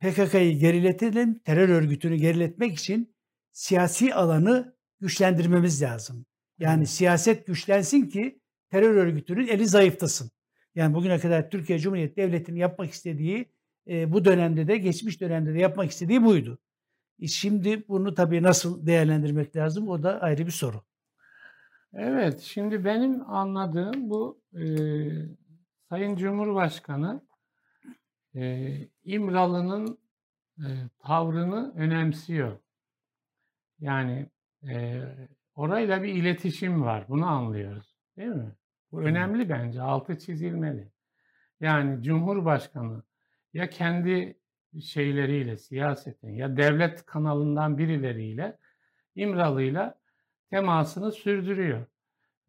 [0.00, 3.16] PKK'yı geriletelim, terör örgütünü geriletmek için
[3.52, 6.26] siyasi alanı güçlendirmemiz lazım.
[6.58, 8.40] Yani siyaset güçlensin ki
[8.70, 10.30] terör örgütünün eli zayıflasın.
[10.76, 13.52] Yani bugüne kadar Türkiye Cumhuriyeti Devleti'nin yapmak istediği
[13.88, 16.58] e, bu dönemde de geçmiş dönemde de yapmak istediği buydu.
[17.20, 20.82] E, şimdi bunu tabii nasıl değerlendirmek lazım o da ayrı bir soru.
[21.92, 24.64] Evet, şimdi benim anladığım bu e,
[25.88, 27.22] Sayın Cumhurbaşkanı
[28.34, 28.72] e,
[29.04, 29.98] İmralı'nın
[30.58, 30.68] e,
[30.98, 32.58] tavrını önemsiyor.
[33.78, 34.26] Yani
[34.68, 35.02] e,
[35.54, 37.04] orayla bir iletişim var.
[37.08, 37.96] Bunu anlıyoruz.
[38.16, 38.52] Değil mi?
[38.96, 39.82] Bu önemli bence.
[39.82, 40.90] Altı çizilmeli.
[41.60, 43.02] Yani Cumhurbaşkanı
[43.54, 44.38] ya kendi
[44.82, 48.58] şeyleriyle, siyasetin ya devlet kanalından birileriyle
[49.14, 49.98] İmralı'yla
[50.50, 51.86] temasını sürdürüyor.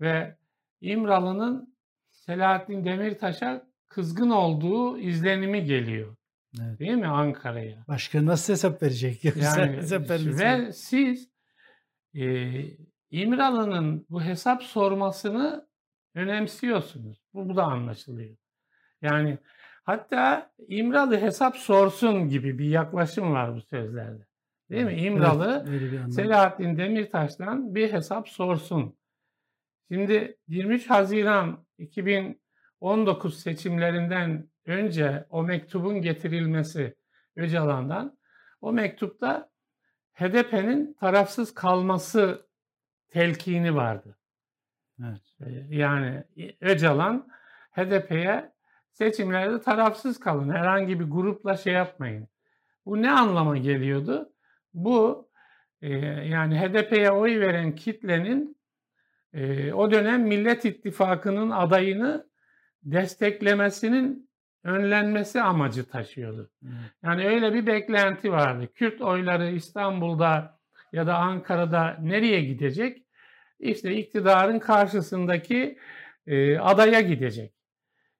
[0.02, 0.36] Ve
[0.82, 1.76] İmralı'nın
[2.10, 6.16] Selahattin Demirtaş'a kızgın olduğu izlenimi geliyor.
[6.62, 6.80] Evet.
[6.80, 7.84] Değil mi Ankara'ya?
[7.88, 9.24] Başka nasıl hesap verecek?
[9.36, 9.80] Yani,
[10.40, 11.30] ve siz
[12.16, 12.52] e,
[13.12, 15.67] İmralı'nın bu hesap sormasını
[16.18, 17.22] önemsiyorsunuz.
[17.34, 18.36] Bu, bu da anlaşılıyor.
[19.02, 19.38] Yani
[19.84, 24.28] hatta İmralı hesap sorsun gibi bir yaklaşım var bu sözlerde.
[24.70, 24.94] Değil mi?
[24.94, 28.98] İmralı evet, Selahattin Demirtaş'tan bir hesap sorsun.
[29.92, 36.96] Şimdi 23 Haziran 2019 seçimlerinden önce o mektubun getirilmesi
[37.36, 38.18] Öcalan'dan
[38.62, 39.50] o mektupta
[40.14, 42.48] HDP'nin tarafsız kalması
[43.10, 44.17] telkini vardı.
[45.04, 45.22] Evet.
[45.42, 46.24] Ee, yani
[46.62, 47.28] Öcalan
[47.72, 48.52] HDP'ye
[48.92, 50.50] seçimlerde tarafsız kalın.
[50.50, 52.28] Herhangi bir grupla şey yapmayın.
[52.86, 54.34] Bu ne anlama geliyordu?
[54.74, 55.30] Bu
[55.82, 55.90] e,
[56.28, 58.58] yani HDP'ye oy veren kitlenin
[59.34, 62.28] e, o dönem Millet İttifakı'nın adayını
[62.84, 64.30] desteklemesinin
[64.64, 66.52] önlenmesi amacı taşıyordu.
[67.04, 68.68] Yani öyle bir beklenti vardı.
[68.74, 70.60] Kürt oyları İstanbul'da
[70.92, 73.07] ya da Ankara'da nereye gidecek?
[73.60, 75.78] İşte iktidarın karşısındaki
[76.28, 77.54] e, adaya gidecek.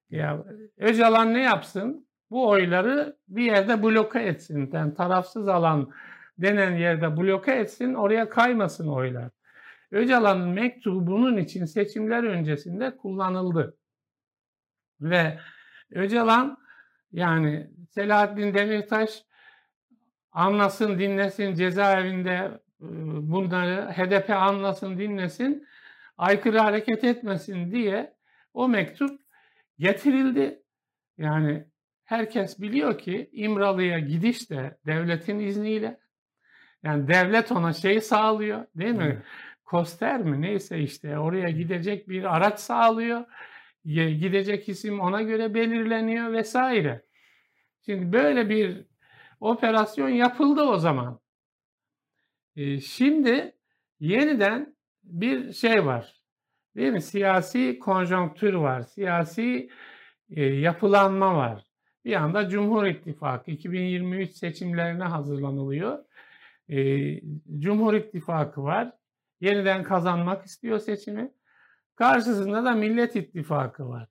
[0.10, 0.44] Ya
[0.78, 2.08] Öcalan ne yapsın?
[2.30, 4.70] Bu oyları bir yerde bloke etsin.
[4.74, 5.92] Yani tarafsız alan
[6.38, 9.30] denen yerde bloke etsin, oraya kaymasın oylar.
[9.92, 13.78] Öcalan'ın mektubu bunun için seçimler öncesinde kullanıldı.
[15.02, 15.40] Ve
[15.92, 16.58] Öcalan
[17.12, 19.24] yani Selahattin Demirtaş
[20.32, 25.68] anlasın dinlesin cezaevinde bunları HDP anlasın dinlesin
[26.18, 28.14] aykırı hareket etmesin diye
[28.54, 29.22] o mektup
[29.80, 30.64] getirildi.
[31.18, 31.66] Yani
[32.04, 36.00] herkes biliyor ki İmralı'ya gidiş de devletin izniyle
[36.84, 39.04] yani devlet ona şey sağlıyor değil mi?
[39.04, 39.24] Evet.
[39.66, 43.26] Koster mi neyse işte oraya gidecek bir araç sağlıyor.
[43.86, 47.02] Gidecek isim ona göre belirleniyor vesaire.
[47.86, 48.86] Şimdi böyle bir
[49.40, 51.20] operasyon yapıldı o zaman.
[52.82, 53.56] Şimdi
[54.00, 56.24] yeniden bir şey var.
[56.76, 57.02] Değil mi?
[57.02, 58.82] Siyasi konjonktür var.
[58.82, 59.70] Siyasi
[60.38, 61.64] yapılanma var.
[62.06, 66.00] Bir anda Cumhur İttifakı 2023 seçimlerine hazırlanılıyor.
[67.60, 68.92] Cumhur İttifakı var.
[69.42, 71.32] Yeniden kazanmak istiyor seçimi.
[71.96, 74.08] Karşısında da Millet İttifakı var.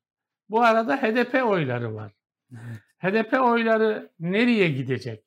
[0.49, 2.13] Bu arada HDP oyları var.
[2.99, 5.25] HDP oyları nereye gidecek?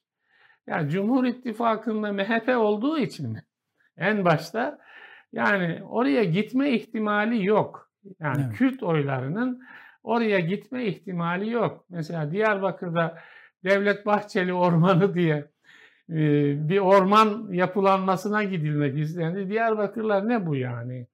[0.70, 3.38] Yani Cumhur İttifakı'nda MHP olduğu için
[3.98, 4.80] en başta
[5.34, 7.92] yani oraya gitme ihtimali yok.
[8.20, 8.58] Yani evet.
[8.58, 9.62] Kürt oylarının
[10.04, 11.86] oraya gitme ihtimali yok.
[11.90, 13.18] Mesela Diyarbakır'da
[13.64, 15.46] Devlet Bahçeli Ormanı diye
[16.70, 19.50] bir orman yapılanmasına gidilmek istendi.
[19.50, 21.08] Diyarbakırlar ne bu yani?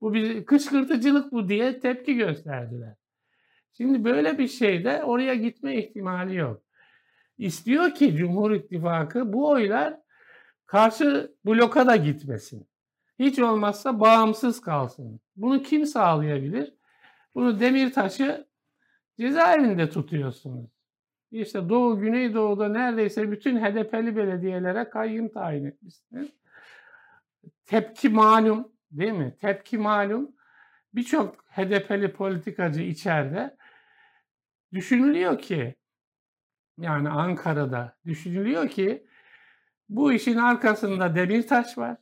[0.00, 2.94] Bu bir kışkırtıcılık bu diye tepki gösterdiler.
[3.72, 6.62] Şimdi böyle bir şeyde oraya gitme ihtimali yok.
[7.40, 10.00] İstiyor ki Cumhur İttifakı bu oylar
[10.66, 12.68] karşı bloka da gitmesin.
[13.18, 15.20] Hiç olmazsa bağımsız kalsın.
[15.36, 16.74] Bunu kim sağlayabilir?
[17.34, 18.48] Bunu Demirtaş'ı
[19.18, 20.70] cezaevinde tutuyorsunuz.
[21.30, 26.28] İşte Doğu, Güneydoğu'da neredeyse bütün HDP'li belediyelere kayyum tayin etmişsiniz.
[27.66, 29.36] Tepki malum değil mi?
[29.40, 30.32] Tepki malum.
[30.94, 33.56] Birçok HDP'li politikacı içeride
[34.72, 35.79] düşünülüyor ki
[36.80, 39.06] yani Ankara'da düşünülüyor ki
[39.88, 41.96] bu işin arkasında Demirtaş var.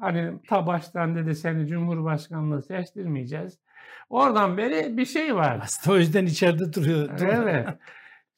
[0.00, 3.58] Hani ta baştan dedi seni Cumhurbaşkanlığı seçtirmeyeceğiz.
[4.10, 5.60] Oradan beri bir şey var.
[5.62, 7.10] Aslında o yüzden içeride duruyor.
[7.20, 7.68] Evet.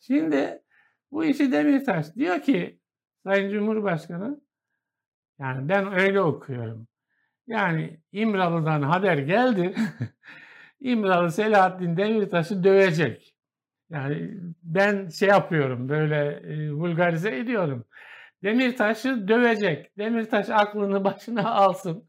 [0.00, 0.62] Şimdi
[1.10, 2.80] bu işi Demirtaş diyor ki
[3.24, 4.40] Sayın Cumhurbaşkanı
[5.38, 6.88] yani ben öyle okuyorum.
[7.46, 9.74] Yani İmralı'dan haber geldi.
[10.80, 13.33] İmralı Selahattin Demirtaş'ı dövecek.
[13.90, 14.30] Yani
[14.62, 17.84] ben şey yapıyorum böyle e, vulgarize ediyorum.
[18.42, 19.98] Demirtaş'ı dövecek.
[19.98, 22.08] Demirtaş aklını başına alsın.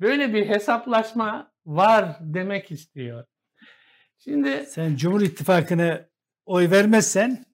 [0.00, 3.24] Böyle bir hesaplaşma var demek istiyor.
[4.18, 6.00] Şimdi sen Cumhur İttifakı'na
[6.46, 7.44] oy vermezsen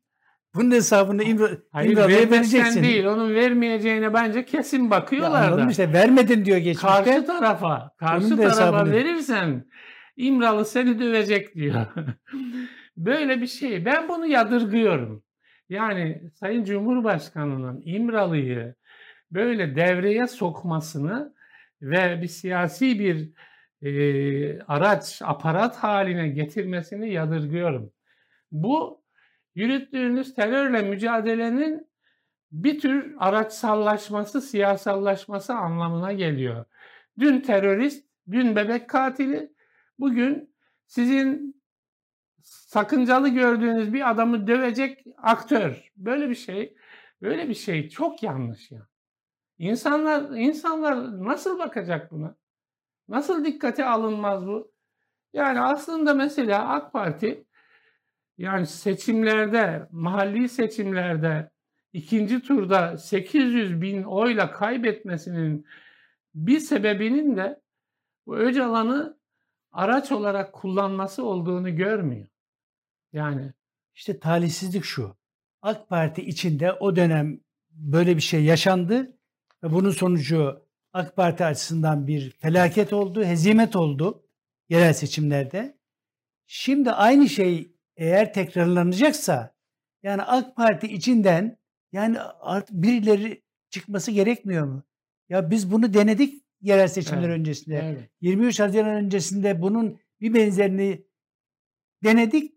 [0.55, 2.83] bunun hesabını İmra, Hayır, İmralı'ya vereceksin.
[2.83, 3.05] değil.
[3.05, 5.71] Onun vermeyeceğine bence kesin bakıyorlar da.
[5.71, 7.05] işte vermedin diyor geçmişte.
[7.05, 8.93] Karşı tarafa, karşı tarafa hesabını...
[8.93, 9.67] verirsen
[10.17, 11.87] İmralı seni dövecek diyor.
[12.97, 13.85] Böyle bir şey.
[13.85, 15.23] Ben bunu yadırgıyorum.
[15.69, 18.75] Yani Sayın Cumhurbaşkanı'nın İmralı'yı
[19.31, 21.35] böyle devreye sokmasını
[21.83, 23.31] ve bir siyasi bir
[23.83, 27.93] e, araç, aparat haline getirmesini yadırgıyorum.
[28.53, 29.03] Bu
[29.55, 31.89] yürüttüğünüz terörle mücadelenin
[32.53, 36.65] bir tür araçsallaşması, siyasallaşması anlamına geliyor.
[37.19, 39.53] Dün terörist, dün bebek katili,
[39.99, 40.55] bugün
[40.87, 41.57] sizin
[42.77, 45.93] sakıncalı gördüğünüz bir adamı dövecek aktör.
[45.97, 46.77] Böyle bir şey,
[47.23, 48.87] böyle bir şey çok yanlış ya.
[49.59, 52.37] İnsanlar insanlar nasıl bakacak buna?
[53.09, 54.73] Nasıl dikkate alınmaz bu?
[55.33, 57.45] Yani aslında mesela AK Parti
[58.39, 61.51] yani seçimlerde, mahalli seçimlerde
[61.93, 65.67] ikinci turda 800 bin oyla kaybetmesinin
[66.35, 67.61] bir sebebinin de
[68.27, 69.19] bu Öcalan'ı
[69.73, 72.27] araç olarak kullanması olduğunu görmüyor.
[73.17, 73.53] Yani
[73.95, 75.17] işte talihsizlik şu.
[75.63, 77.41] AK Parti içinde o dönem
[77.71, 79.19] böyle bir şey yaşandı
[79.63, 84.23] ve bunun sonucu AK Parti açısından bir felaket oldu, hezimet oldu
[84.69, 85.79] yerel seçimlerde.
[86.47, 89.55] Şimdi aynı şey eğer tekrarlanacaksa
[90.03, 91.59] yani AK Parti içinden
[91.93, 94.83] yani artık birileri çıkması gerekmiyor mu?
[95.29, 97.39] Ya biz bunu denedik yerel seçimler evet.
[97.39, 97.81] öncesinde.
[97.85, 98.11] Evet.
[98.21, 101.07] 23 Haziran öncesinde bunun bir benzerini
[102.05, 102.56] denedik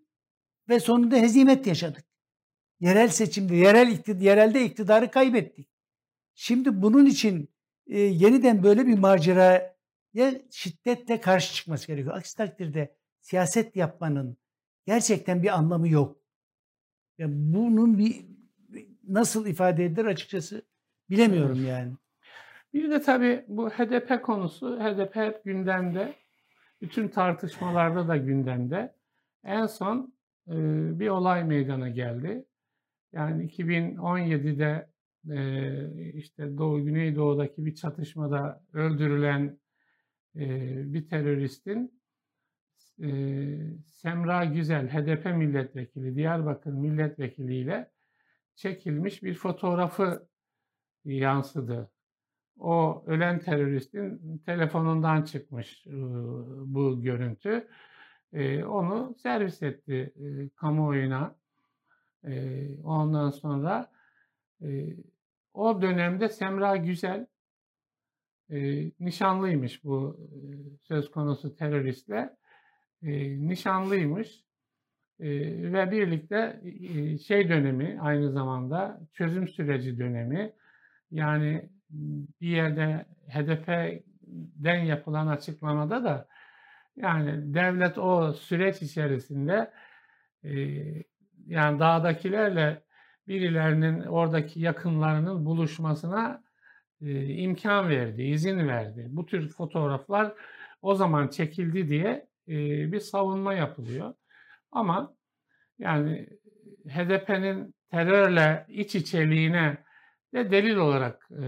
[0.69, 2.03] ve sonunda hezimet yaşadık.
[2.79, 5.69] Yerel seçimde, yerel iktidar, yerelde iktidarı kaybettik.
[6.35, 7.49] Şimdi bunun için
[7.87, 9.75] e, yeniden böyle bir maceraya
[10.51, 12.15] şiddetle karşı çıkması gerekiyor.
[12.15, 14.37] Aksi takdirde siyaset yapmanın
[14.85, 16.19] gerçekten bir anlamı yok.
[17.17, 18.25] Yani bunun bir
[19.07, 20.61] nasıl ifade edilir açıkçası
[21.09, 21.93] bilemiyorum yani.
[22.73, 26.13] Bir de tabii bu HDP konusu, HDP hep gündemde.
[26.81, 28.95] Bütün tartışmalarda da gündemde.
[29.43, 30.13] En son
[30.99, 32.45] bir olay meydana geldi.
[33.13, 34.89] Yani 2017'de
[35.29, 39.59] e, işte Doğu Güneydoğu'daki bir çatışmada öldürülen
[40.35, 41.99] bir teröristin
[43.85, 47.91] Semra Güzel, HDP milletvekili, Diyarbakır milletvekili ile
[48.55, 50.27] çekilmiş bir fotoğrafı
[51.05, 51.91] yansıdı.
[52.59, 55.85] O ölen teröristin telefonundan çıkmış
[56.65, 57.67] bu görüntü.
[58.65, 60.13] Onu servis etti
[60.55, 61.35] kamuoyuna.
[62.83, 63.91] Ondan sonra
[65.53, 67.27] o dönemde Semra Güzel
[68.99, 70.19] nişanlıymış bu
[70.83, 72.35] söz konusu teröristle.
[73.01, 74.43] Nişanlıymış
[75.19, 76.61] ve birlikte
[77.27, 80.53] şey dönemi aynı zamanda çözüm süreci dönemi
[81.11, 81.69] yani
[82.41, 86.27] bir yerde HDP'den yapılan açıklamada da
[87.01, 89.71] yani devlet o süreç içerisinde
[91.47, 92.83] yani dağdakilerle
[93.27, 96.43] birilerinin oradaki yakınlarının buluşmasına
[97.01, 99.07] imkan verdi, izin verdi.
[99.09, 100.33] Bu tür fotoğraflar
[100.81, 102.27] o zaman çekildi diye
[102.91, 104.13] bir savunma yapılıyor.
[104.71, 105.15] Ama
[105.79, 106.29] yani
[106.87, 109.77] HDP'nin terörle iç içeliğine
[110.33, 111.45] de delil olarak e,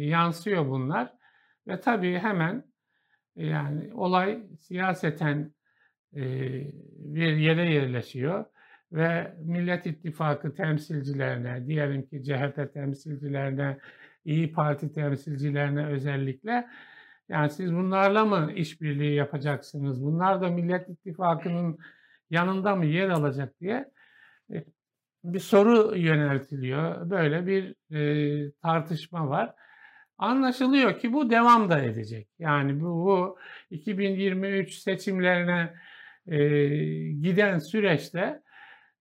[0.00, 1.12] yansıyor bunlar.
[1.68, 2.71] Ve tabii hemen
[3.36, 5.54] yani olay siyaseten
[6.16, 6.22] e,
[6.98, 8.44] bir yere yerleşiyor
[8.92, 13.78] ve Millet İttifakı temsilcilerine, diyelim ki CHP temsilcilerine,
[14.24, 16.68] İyi Parti temsilcilerine özellikle
[17.28, 20.04] yani siz bunlarla mı işbirliği yapacaksınız?
[20.04, 21.78] Bunlar da Millet İttifakı'nın
[22.30, 23.92] yanında mı yer alacak diye
[25.24, 27.10] bir soru yöneltiliyor.
[27.10, 29.54] Böyle bir e, tartışma var.
[30.22, 32.28] Anlaşılıyor ki bu devam da edecek.
[32.38, 33.38] Yani bu, bu
[33.70, 35.74] 2023 seçimlerine
[36.26, 36.38] e,
[37.12, 38.42] giden süreçte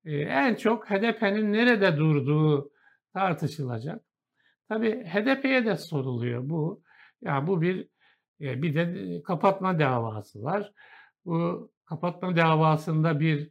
[0.06, 2.72] e, en çok HDP'nin nerede durduğu
[3.14, 4.02] tartışılacak.
[4.70, 6.84] Tabii HDP'ye de soruluyor bu.
[7.22, 7.88] Ya yani bu bir
[8.42, 10.72] e, bir de kapatma davası var.
[11.26, 13.50] Bu kapatma davasında bir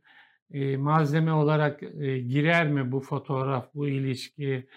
[0.53, 4.69] e, malzeme olarak e, girer mi bu fotoğraf, bu ilişki?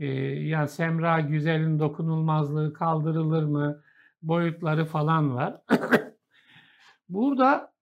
[0.00, 0.06] E,
[0.46, 3.82] yani Semra Güzel'in dokunulmazlığı kaldırılır mı?
[4.22, 5.60] Boyutları falan var.
[7.08, 7.72] Burada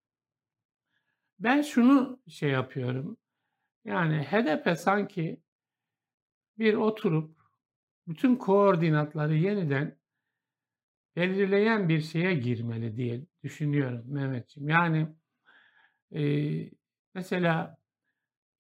[1.39, 3.17] ben şunu şey yapıyorum.
[3.85, 5.43] Yani HDP sanki
[6.59, 7.39] bir oturup
[8.09, 9.99] bütün koordinatları yeniden
[11.17, 14.69] belirleyen bir şeye girmeli diye düşünüyorum Mehmetciğim.
[14.69, 15.09] Yani
[16.13, 16.23] e,
[17.19, 17.77] Mesela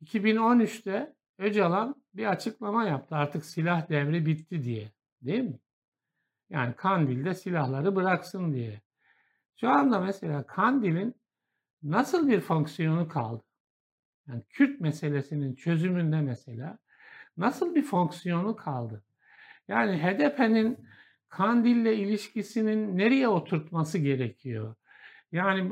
[0.05, 3.17] 2013'te Öcalan bir açıklama yaptı.
[3.17, 4.93] Artık silah devri bitti diye.
[5.23, 5.59] Değil mi?
[6.51, 8.81] Yani Kandil'de silahları bıraksın diye.
[9.57, 11.15] Şu anda mesela Kandil'in
[11.83, 13.43] nasıl bir fonksiyonu kaldı?
[14.29, 16.79] Yani Kürt meselesinin çözümünde mesela
[17.37, 19.05] nasıl bir fonksiyonu kaldı?
[19.69, 20.89] Yani HDP'nin
[21.29, 24.75] Kandil'le ilişkisinin nereye oturtması gerekiyor?
[25.33, 25.71] Yani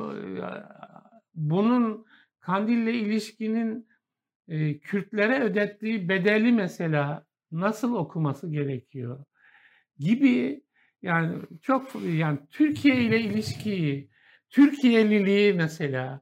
[1.35, 2.07] bunun
[2.41, 3.86] Kandil'le ilişkinin
[4.49, 9.25] e, Kürtlere ödettiği bedeli mesela nasıl okuması gerekiyor
[9.99, 10.65] gibi
[11.03, 14.11] yani çok yani Türkiye ile ilişkiyi,
[14.51, 16.21] Türkiye'liliği mesela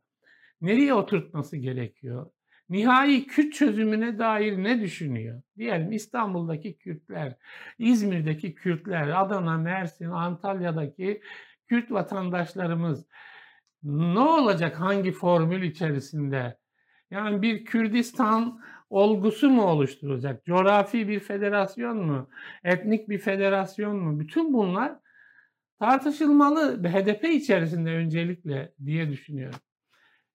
[0.60, 2.30] nereye oturtması gerekiyor?
[2.68, 5.42] Nihai Kürt çözümüne dair ne düşünüyor?
[5.58, 7.36] Diyelim İstanbul'daki Kürtler,
[7.78, 11.20] İzmir'deki Kürtler, Adana, Mersin, Antalya'daki
[11.68, 13.06] Kürt vatandaşlarımız
[13.82, 16.58] ne olacak hangi formül içerisinde?
[17.14, 18.60] Yani bir Kürdistan
[18.90, 20.44] olgusu mu oluşturacak?
[20.44, 22.28] Coğrafi bir federasyon mu?
[22.64, 24.20] Etnik bir federasyon mu?
[24.20, 24.92] Bütün bunlar
[25.78, 29.58] tartışılmalı HDP içerisinde öncelikle diye düşünüyorum.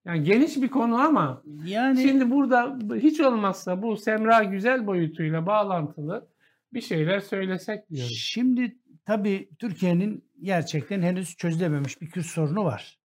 [0.06, 6.28] Yani geniş bir konu ama yani şimdi burada hiç olmazsa bu Semra Güzel boyutuyla bağlantılı
[6.74, 8.12] bir şeyler söylesek diyorum.
[8.16, 12.99] Şimdi tabii Türkiye'nin gerçekten henüz çözülememiş bir Kürt sorunu var.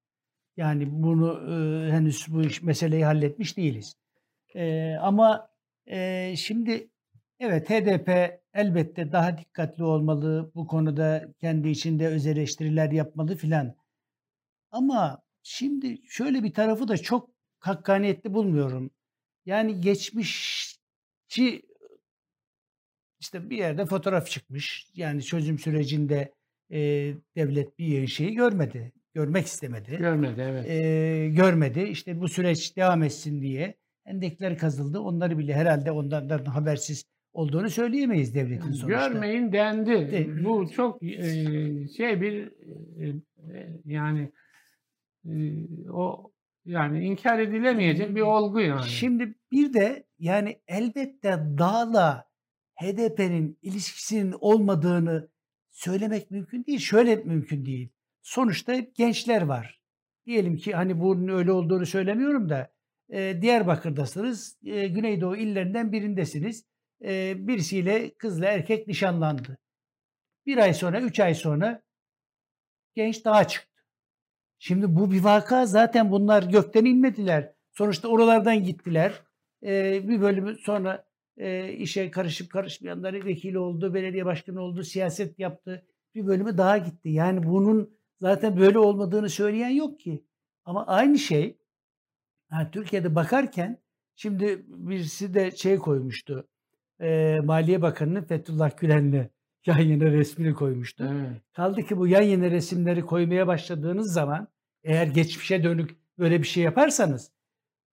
[0.57, 1.39] Yani bunu
[1.87, 3.95] e, henüz bu iş, meseleyi halletmiş değiliz.
[4.55, 5.49] E, ama
[5.85, 6.89] e, şimdi
[7.39, 8.09] evet HDP
[8.53, 10.51] elbette daha dikkatli olmalı.
[10.55, 13.75] Bu konuda kendi içinde öz eleştiriler yapmalı filan.
[14.71, 17.29] Ama şimdi şöyle bir tarafı da çok
[17.59, 18.91] hakkaniyetli bulmuyorum.
[19.45, 21.61] Yani geçmişçi
[23.19, 24.91] işte bir yerde fotoğraf çıkmış.
[24.95, 26.33] Yani çözüm sürecinde
[26.71, 26.79] e,
[27.35, 28.93] devlet bir şeyi görmedi.
[29.13, 29.97] Görmek istemedi.
[29.97, 30.69] Görmedi evet.
[30.69, 31.81] E, görmedi.
[31.81, 34.99] İşte bu süreç devam etsin diye endekler kazıldı.
[34.99, 39.07] Onları bile herhalde ondan habersiz olduğunu söyleyemeyiz devletin sonuçta.
[39.07, 40.11] Görmeyin dendi.
[40.11, 42.51] De, bu çok e, şey bir
[43.03, 43.13] e,
[43.85, 44.31] yani
[45.25, 45.31] e,
[45.89, 46.31] o
[46.65, 48.87] yani inkar edilemeyecek bir olgu yani.
[48.87, 52.25] Şimdi bir de yani elbette dağla
[52.75, 55.29] HDP'nin ilişkisinin olmadığını
[55.69, 56.79] söylemek mümkün değil.
[56.79, 57.89] Şöyle mümkün değil.
[58.23, 59.81] Sonuçta gençler var.
[60.25, 62.73] Diyelim ki hani bunun öyle olduğunu söylemiyorum da
[63.09, 64.57] e, Diyarbakır'dasınız.
[64.65, 66.65] E, Güneydoğu illerinden birindesiniz.
[67.03, 69.57] E, birisiyle kızla erkek nişanlandı.
[70.45, 71.81] Bir ay sonra, üç ay sonra
[72.95, 73.83] genç daha çıktı.
[74.59, 77.53] Şimdi bu bir vaka zaten bunlar gökten inmediler.
[77.71, 79.21] Sonuçta oralardan gittiler.
[79.63, 81.05] E, bir bölümü sonra
[81.37, 85.85] e, işe karışıp karışmayanları vekil oldu, belediye başkanı oldu, siyaset yaptı.
[86.15, 87.09] Bir bölümü daha gitti.
[87.09, 90.23] Yani bunun zaten böyle olmadığını söyleyen yok ki.
[90.65, 91.57] Ama aynı şey
[92.51, 93.77] yani Türkiye'de bakarken
[94.15, 96.47] şimdi birisi de şey koymuştu.
[97.01, 99.29] E, Maliye Bakanı'nın Fethullah Gülen'le
[99.65, 101.09] yan yana resmini koymuştu.
[101.11, 101.41] Evet.
[101.53, 104.47] Kaldı ki bu yan yana resimleri koymaya başladığınız zaman
[104.83, 107.31] eğer geçmişe dönük böyle bir şey yaparsanız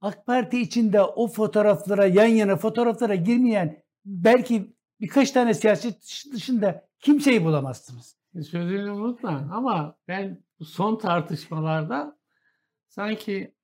[0.00, 6.02] AK Parti içinde o fotoğraflara yan yana fotoğraflara girmeyen belki birkaç tane siyaset
[6.32, 8.19] dışında kimseyi bulamazsınız.
[8.34, 12.16] Sözünü unutma ama ben son tartışmalarda
[12.88, 13.54] sanki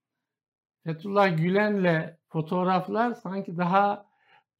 [0.84, 4.06] Fethullah Gülen'le fotoğraflar sanki daha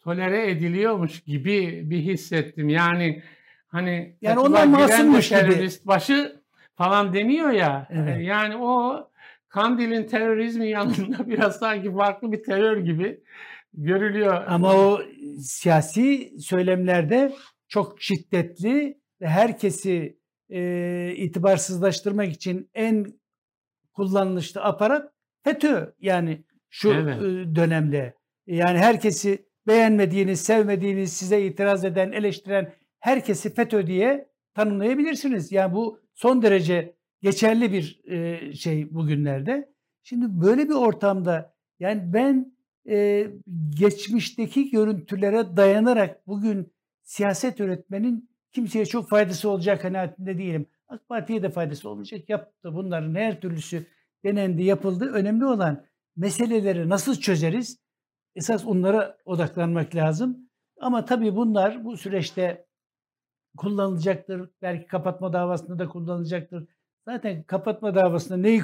[0.01, 2.69] tolere ediliyormuş gibi bir hissettim.
[2.69, 3.23] Yani
[3.69, 5.89] hani yani Fethullah Gülen de terörist gibi.
[5.89, 6.43] başı
[6.75, 7.89] falan deniyor ya.
[7.91, 8.25] Evet.
[8.25, 9.07] Yani o
[9.49, 13.21] Kandil'in terörizmi yanında biraz sanki farklı bir terör gibi
[13.75, 14.45] görülüyor.
[14.47, 15.01] Ama o
[15.41, 17.33] siyasi söylemlerde
[17.69, 20.19] çok şiddetli herkesi
[20.51, 23.07] e, itibarsızlaştırmak için en
[23.93, 25.13] kullanışlı aparat
[25.45, 27.21] FETÖ yani şu evet.
[27.57, 28.15] dönemde.
[28.47, 35.53] Yani herkesi beğenmediğiniz, sevmediğiniz, size itiraz eden, eleştiren herkesi FETÖ diye tanımlayabilirsiniz.
[35.53, 38.03] Yani bu son derece geçerli bir
[38.55, 39.73] şey bugünlerde.
[40.03, 42.57] Şimdi böyle bir ortamda yani ben
[43.79, 50.67] geçmişteki görüntülere dayanarak bugün siyaset öğretmenin kimseye çok faydası olacak kanaatinde değilim.
[50.89, 52.29] AK Parti'ye de faydası olmayacak.
[52.29, 53.87] Yaptı bunların her türlüsü
[54.25, 55.11] denendi, yapıldı.
[55.13, 55.85] Önemli olan
[56.17, 57.79] meseleleri nasıl çözeriz?
[58.35, 60.49] Esas onlara odaklanmak lazım.
[60.81, 62.67] Ama tabii bunlar bu süreçte
[63.57, 64.51] kullanılacaktır.
[64.63, 66.69] Belki kapatma davasında da kullanılacaktır.
[67.05, 68.63] Zaten kapatma davasında neyi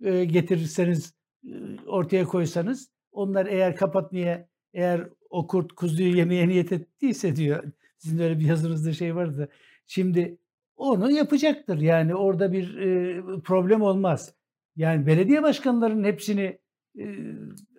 [0.00, 1.14] e, getirirseniz
[1.44, 1.50] e,
[1.86, 7.64] ortaya koysanız onlar eğer kapatmaya eğer o kurt kuzuyu yemeye niyet ettiyse diyor.
[7.98, 9.48] Sizin öyle bir yazınızda şey vardı.
[9.86, 10.38] Şimdi
[10.76, 11.80] onu yapacaktır.
[11.80, 14.34] Yani orada bir e, problem olmaz.
[14.76, 16.58] Yani belediye başkanlarının hepsini
[16.98, 17.04] e,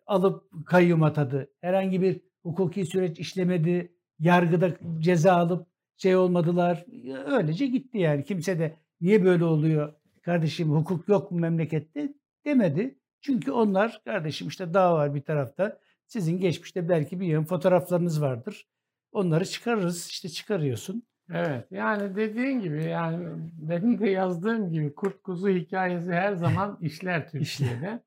[0.05, 1.51] alıp kayyum atadı.
[1.61, 3.93] Herhangi bir hukuki süreç işlemedi.
[4.19, 5.67] Yargıda ceza alıp
[5.97, 6.85] şey olmadılar.
[7.25, 8.23] Öylece gitti yani.
[8.23, 12.13] Kimse de niye böyle oluyor kardeşim hukuk yok mu memlekette
[12.45, 12.99] demedi.
[13.21, 15.79] Çünkü onlar kardeşim işte dava var bir tarafta.
[16.07, 18.67] Sizin geçmişte belki bir yön fotoğraflarınız vardır.
[19.11, 20.07] Onları çıkarırız.
[20.07, 21.03] işte çıkarıyorsun.
[21.33, 27.29] Evet yani dediğin gibi yani benim de yazdığım gibi kurt kuzu hikayesi her zaman işler
[27.29, 28.03] Türkiye'de.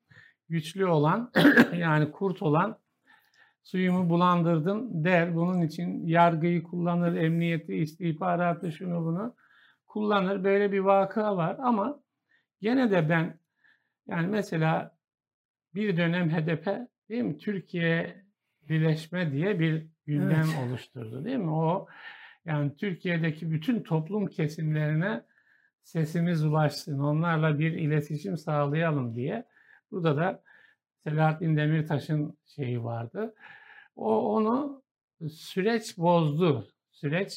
[0.49, 1.33] Güçlü olan
[1.77, 2.79] yani kurt olan
[3.63, 5.35] suyumu bulandırdın der.
[5.35, 9.37] Bunun için yargıyı kullanır, emniyeti, istihbaratı şunu bunu
[9.87, 10.45] kullanır.
[10.45, 12.01] Böyle bir vaka var ama
[12.61, 13.39] gene de ben
[14.07, 14.97] yani mesela
[15.75, 16.67] bir dönem HDP
[17.09, 18.25] değil mi Türkiye
[18.69, 20.69] birleşme diye bir gündem evet.
[20.69, 21.51] oluşturdu değil mi?
[21.51, 21.87] O
[22.45, 25.25] yani Türkiye'deki bütün toplum kesimlerine
[25.83, 29.45] sesimiz ulaşsın, onlarla bir iletişim sağlayalım diye.
[29.91, 30.43] Burada da
[31.05, 33.35] Selahattin Demirtaş'ın şeyi vardı.
[33.97, 34.83] O onu
[35.31, 36.69] süreç bozdu.
[36.91, 37.33] Süreç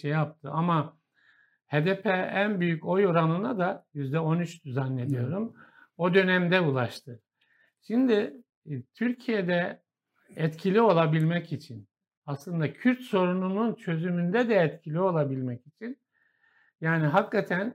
[0.00, 0.96] şey yaptı ama
[1.66, 5.54] HDP en büyük oy oranına da %13 zannediyorum.
[5.96, 7.22] O dönemde ulaştı.
[7.82, 8.36] Şimdi
[8.70, 9.82] e, Türkiye'de
[10.36, 11.88] etkili olabilmek için
[12.26, 15.98] aslında Kürt sorununun çözümünde de etkili olabilmek için
[16.80, 17.74] yani hakikaten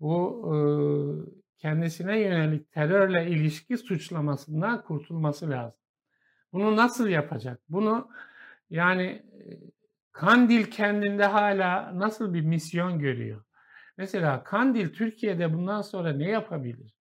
[0.00, 5.80] bu kendisine yönelik terörle ilişki suçlamasından kurtulması lazım.
[6.52, 7.60] Bunu nasıl yapacak?
[7.68, 8.10] Bunu
[8.70, 9.22] yani
[10.12, 13.44] Kandil kendinde hala nasıl bir misyon görüyor?
[13.96, 16.94] Mesela Kandil Türkiye'de bundan sonra ne yapabilir?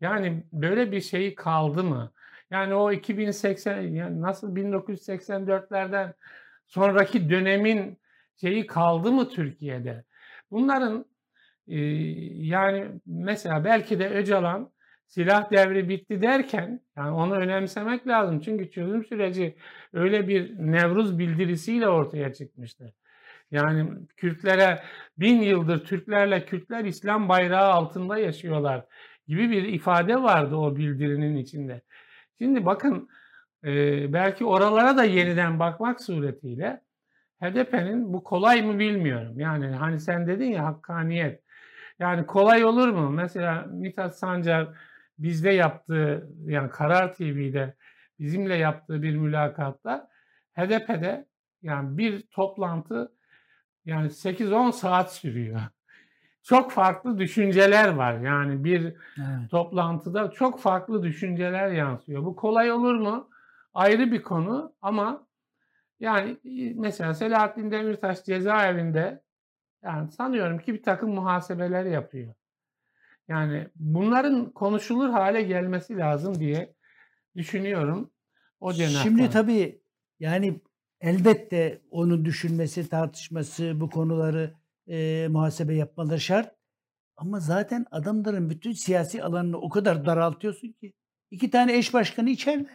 [0.00, 2.12] Yani böyle bir şey kaldı mı?
[2.50, 6.14] Yani o 2080 yani nasıl 1984'lerden
[6.66, 7.98] sonraki dönemin
[8.40, 10.04] şeyi kaldı mı Türkiye'de?
[10.50, 11.06] Bunların
[11.68, 11.76] e,
[12.46, 14.72] yani mesela belki de Öcalan
[15.06, 18.40] silah devri bitti derken yani onu önemsemek lazım.
[18.40, 19.56] Çünkü çözüm süreci
[19.92, 22.94] öyle bir Nevruz bildirisiyle ortaya çıkmıştı.
[23.50, 24.82] Yani Kürtlere
[25.18, 28.84] bin yıldır Türklerle Kürtler İslam bayrağı altında yaşıyorlar
[29.28, 31.82] gibi bir ifade vardı o bildirinin içinde.
[32.38, 33.08] Şimdi bakın
[33.64, 36.80] e, belki oralara da yeniden bakmak suretiyle
[37.42, 39.40] HDP'nin bu kolay mı bilmiyorum.
[39.40, 41.42] Yani hani sen dedin ya hakkaniyet.
[41.98, 43.10] Yani kolay olur mu?
[43.10, 44.68] Mesela Mithat Sancar
[45.18, 47.74] bizde yaptığı yani Karar TV'de
[48.18, 50.08] bizimle yaptığı bir mülakatta
[50.56, 51.26] HDP'de
[51.62, 53.12] yani bir toplantı
[53.84, 55.60] yani 8-10 saat sürüyor.
[56.46, 58.20] Çok farklı düşünceler var.
[58.20, 59.50] Yani bir evet.
[59.50, 62.24] toplantıda çok farklı düşünceler yansıyor.
[62.24, 63.28] Bu kolay olur mu?
[63.74, 65.26] Ayrı bir konu ama
[66.00, 66.36] yani
[66.74, 69.22] mesela Selahattin Demirtaş cezaevinde
[69.84, 72.34] yani sanıyorum ki bir takım muhasebeler yapıyor.
[73.28, 76.74] Yani bunların konuşulur hale gelmesi lazım diye
[77.36, 78.10] düşünüyorum.
[78.60, 79.02] O cenahtan.
[79.02, 79.80] Şimdi tabii
[80.20, 80.60] yani
[81.00, 84.54] elbette onu düşünmesi, tartışması, bu konuları
[84.88, 86.54] e, muhasebe yapmaları şart.
[87.16, 90.92] Ama zaten adamların bütün siyasi alanını o kadar daraltıyorsun ki.
[91.30, 92.68] iki tane eş başkanı içeride.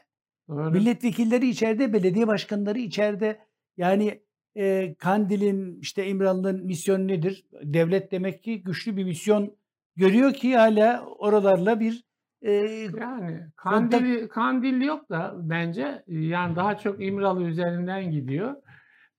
[0.47, 0.71] Doğru.
[0.71, 3.39] Milletvekilleri içeride, belediye başkanları içeride.
[3.77, 4.21] Yani
[4.55, 7.45] e, Kandil'in işte İmralı'nın misyonu nedir?
[7.63, 9.55] Devlet demek ki güçlü bir misyon
[9.95, 12.03] görüyor ki hala oralarla bir
[12.41, 12.51] e,
[12.99, 18.55] yani Kandil Kandil yok da bence yani daha çok İmralı üzerinden gidiyor.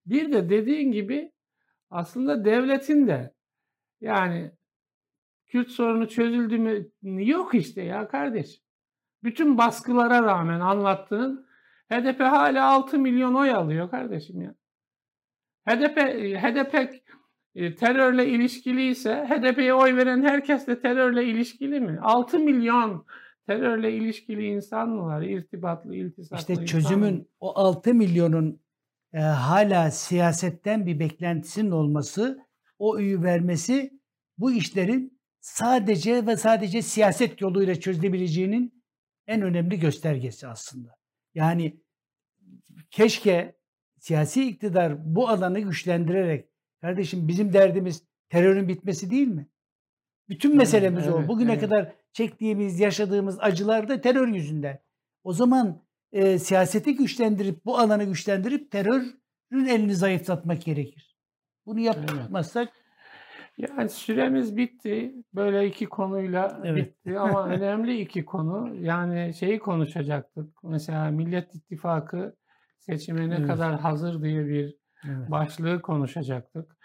[0.07, 1.32] Bir de dediğin gibi
[1.93, 3.35] aslında devletin de
[4.01, 4.53] yani
[5.47, 6.89] Kürt sorunu çözüldü mü?
[7.29, 8.61] Yok işte ya kardeş.
[9.25, 11.47] Bütün baskılara rağmen anlattığın
[11.91, 14.55] HDP hala 6 milyon oy alıyor kardeşim ya.
[15.69, 15.99] HDP
[16.43, 17.03] HDP
[17.55, 21.99] e, terörle ilişkili ise HDP'ye oy veren herkes de terörle ilişkili mi?
[22.03, 23.07] 6 milyon
[23.47, 25.23] terörle ilişkili insan mı var?
[25.23, 28.62] İrtibatlı, iltisaklı İşte çözümün o 6 milyonun
[29.13, 32.47] e, hala siyasetten bir beklentisinin olması,
[32.79, 34.01] o üyü vermesi
[34.39, 38.85] bu işlerin sadece ve sadece siyaset yoluyla çözülebileceğinin
[39.27, 40.95] en önemli göstergesi aslında.
[41.35, 41.81] Yani
[42.91, 43.57] keşke
[43.99, 46.53] siyasi iktidar bu alanı güçlendirerek
[46.83, 49.49] Kardeşim bizim derdimiz terörün bitmesi değil mi?
[50.29, 51.29] Bütün meselemiz evet, o.
[51.29, 51.61] Bugüne evet.
[51.61, 54.79] kadar çektiğimiz, yaşadığımız acılar da terör yüzünden.
[55.25, 55.83] O zaman
[56.13, 61.17] e, siyaseti güçlendirip, bu alanı güçlendirip terörün elini zayıflatmak gerekir.
[61.67, 62.69] Bunu yapmazsak
[63.59, 65.15] yani süremiz bitti.
[65.35, 66.77] Böyle iki konuyla evet.
[66.77, 68.75] bitti ama önemli iki konu.
[68.75, 70.63] Yani şeyi konuşacaktık.
[70.63, 72.37] Mesela Millet İttifakı
[72.79, 73.47] seçime ne evet.
[73.47, 75.31] kadar hazır diye bir Evet.
[75.31, 76.77] Başlığı konuşacaktık.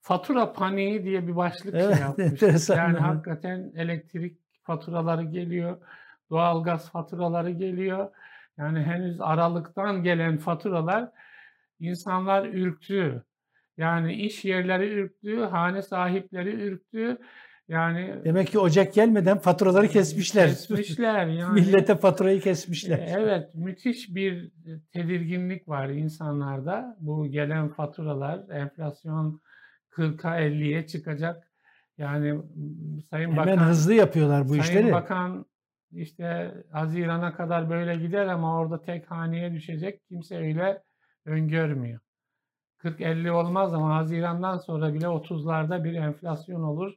[0.00, 2.76] Fatura paniği diye bir başlık şey evet, yapmıştık.
[2.76, 5.76] Yani hakikaten elektrik faturaları geliyor,
[6.30, 8.10] doğalgaz faturaları geliyor.
[8.58, 11.10] Yani henüz Aralık'tan gelen faturalar
[11.80, 13.24] insanlar ürktü.
[13.76, 17.18] Yani iş yerleri ürktü, hane sahipleri ürktü.
[17.68, 20.48] Yani demek ki Ocak gelmeden faturaları kesmişler.
[20.48, 21.60] Kesmişler yani.
[21.60, 22.98] Millete faturayı kesmişler.
[22.98, 24.50] E, evet, müthiş bir
[24.92, 26.96] tedirginlik var insanlarda.
[27.00, 29.40] Bu gelen faturalar enflasyon
[29.90, 31.50] 40'a 50'ye çıkacak.
[31.98, 32.40] Yani
[33.10, 34.82] Sayın Hemen Bakan hızlı yapıyorlar bu Sayın işleri.
[34.82, 35.46] Sayın Bakan
[35.92, 40.00] işte Haziran'a kadar böyle gider ama orada tek haneye düşecek.
[40.08, 40.82] Kimse öyle
[41.24, 42.00] öngörmüyor.
[42.78, 46.92] 40-50 olmaz ama Haziran'dan sonra bile 30'larda bir enflasyon olur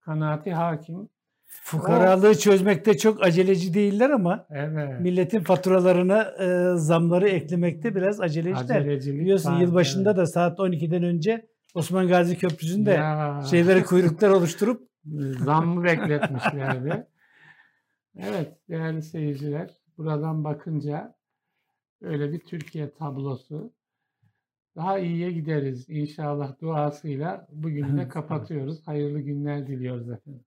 [0.00, 1.08] kanaati hakim.
[1.46, 5.00] Fukaralığı o, çözmekte çok aceleci değiller ama evet.
[5.00, 8.80] milletin faturalarına e, zamları eklemekte biraz aceleciler.
[8.80, 10.18] Acelecilik Biliyorsun var, yılbaşında evet.
[10.18, 13.40] da saat 12'den önce Osman Gazi Köprüsü'nde ya.
[13.50, 14.88] şeyleri kuyruklar oluşturup
[15.44, 17.06] zammı bekletmişlerdi.
[18.16, 21.16] Evet değerli seyirciler buradan bakınca
[22.00, 23.72] öyle bir Türkiye tablosu
[24.76, 27.48] daha iyiye gideriz inşallah duasıyla.
[27.52, 28.86] Bugünü de kapatıyoruz.
[28.86, 30.45] Hayırlı günler diliyoruz efendim.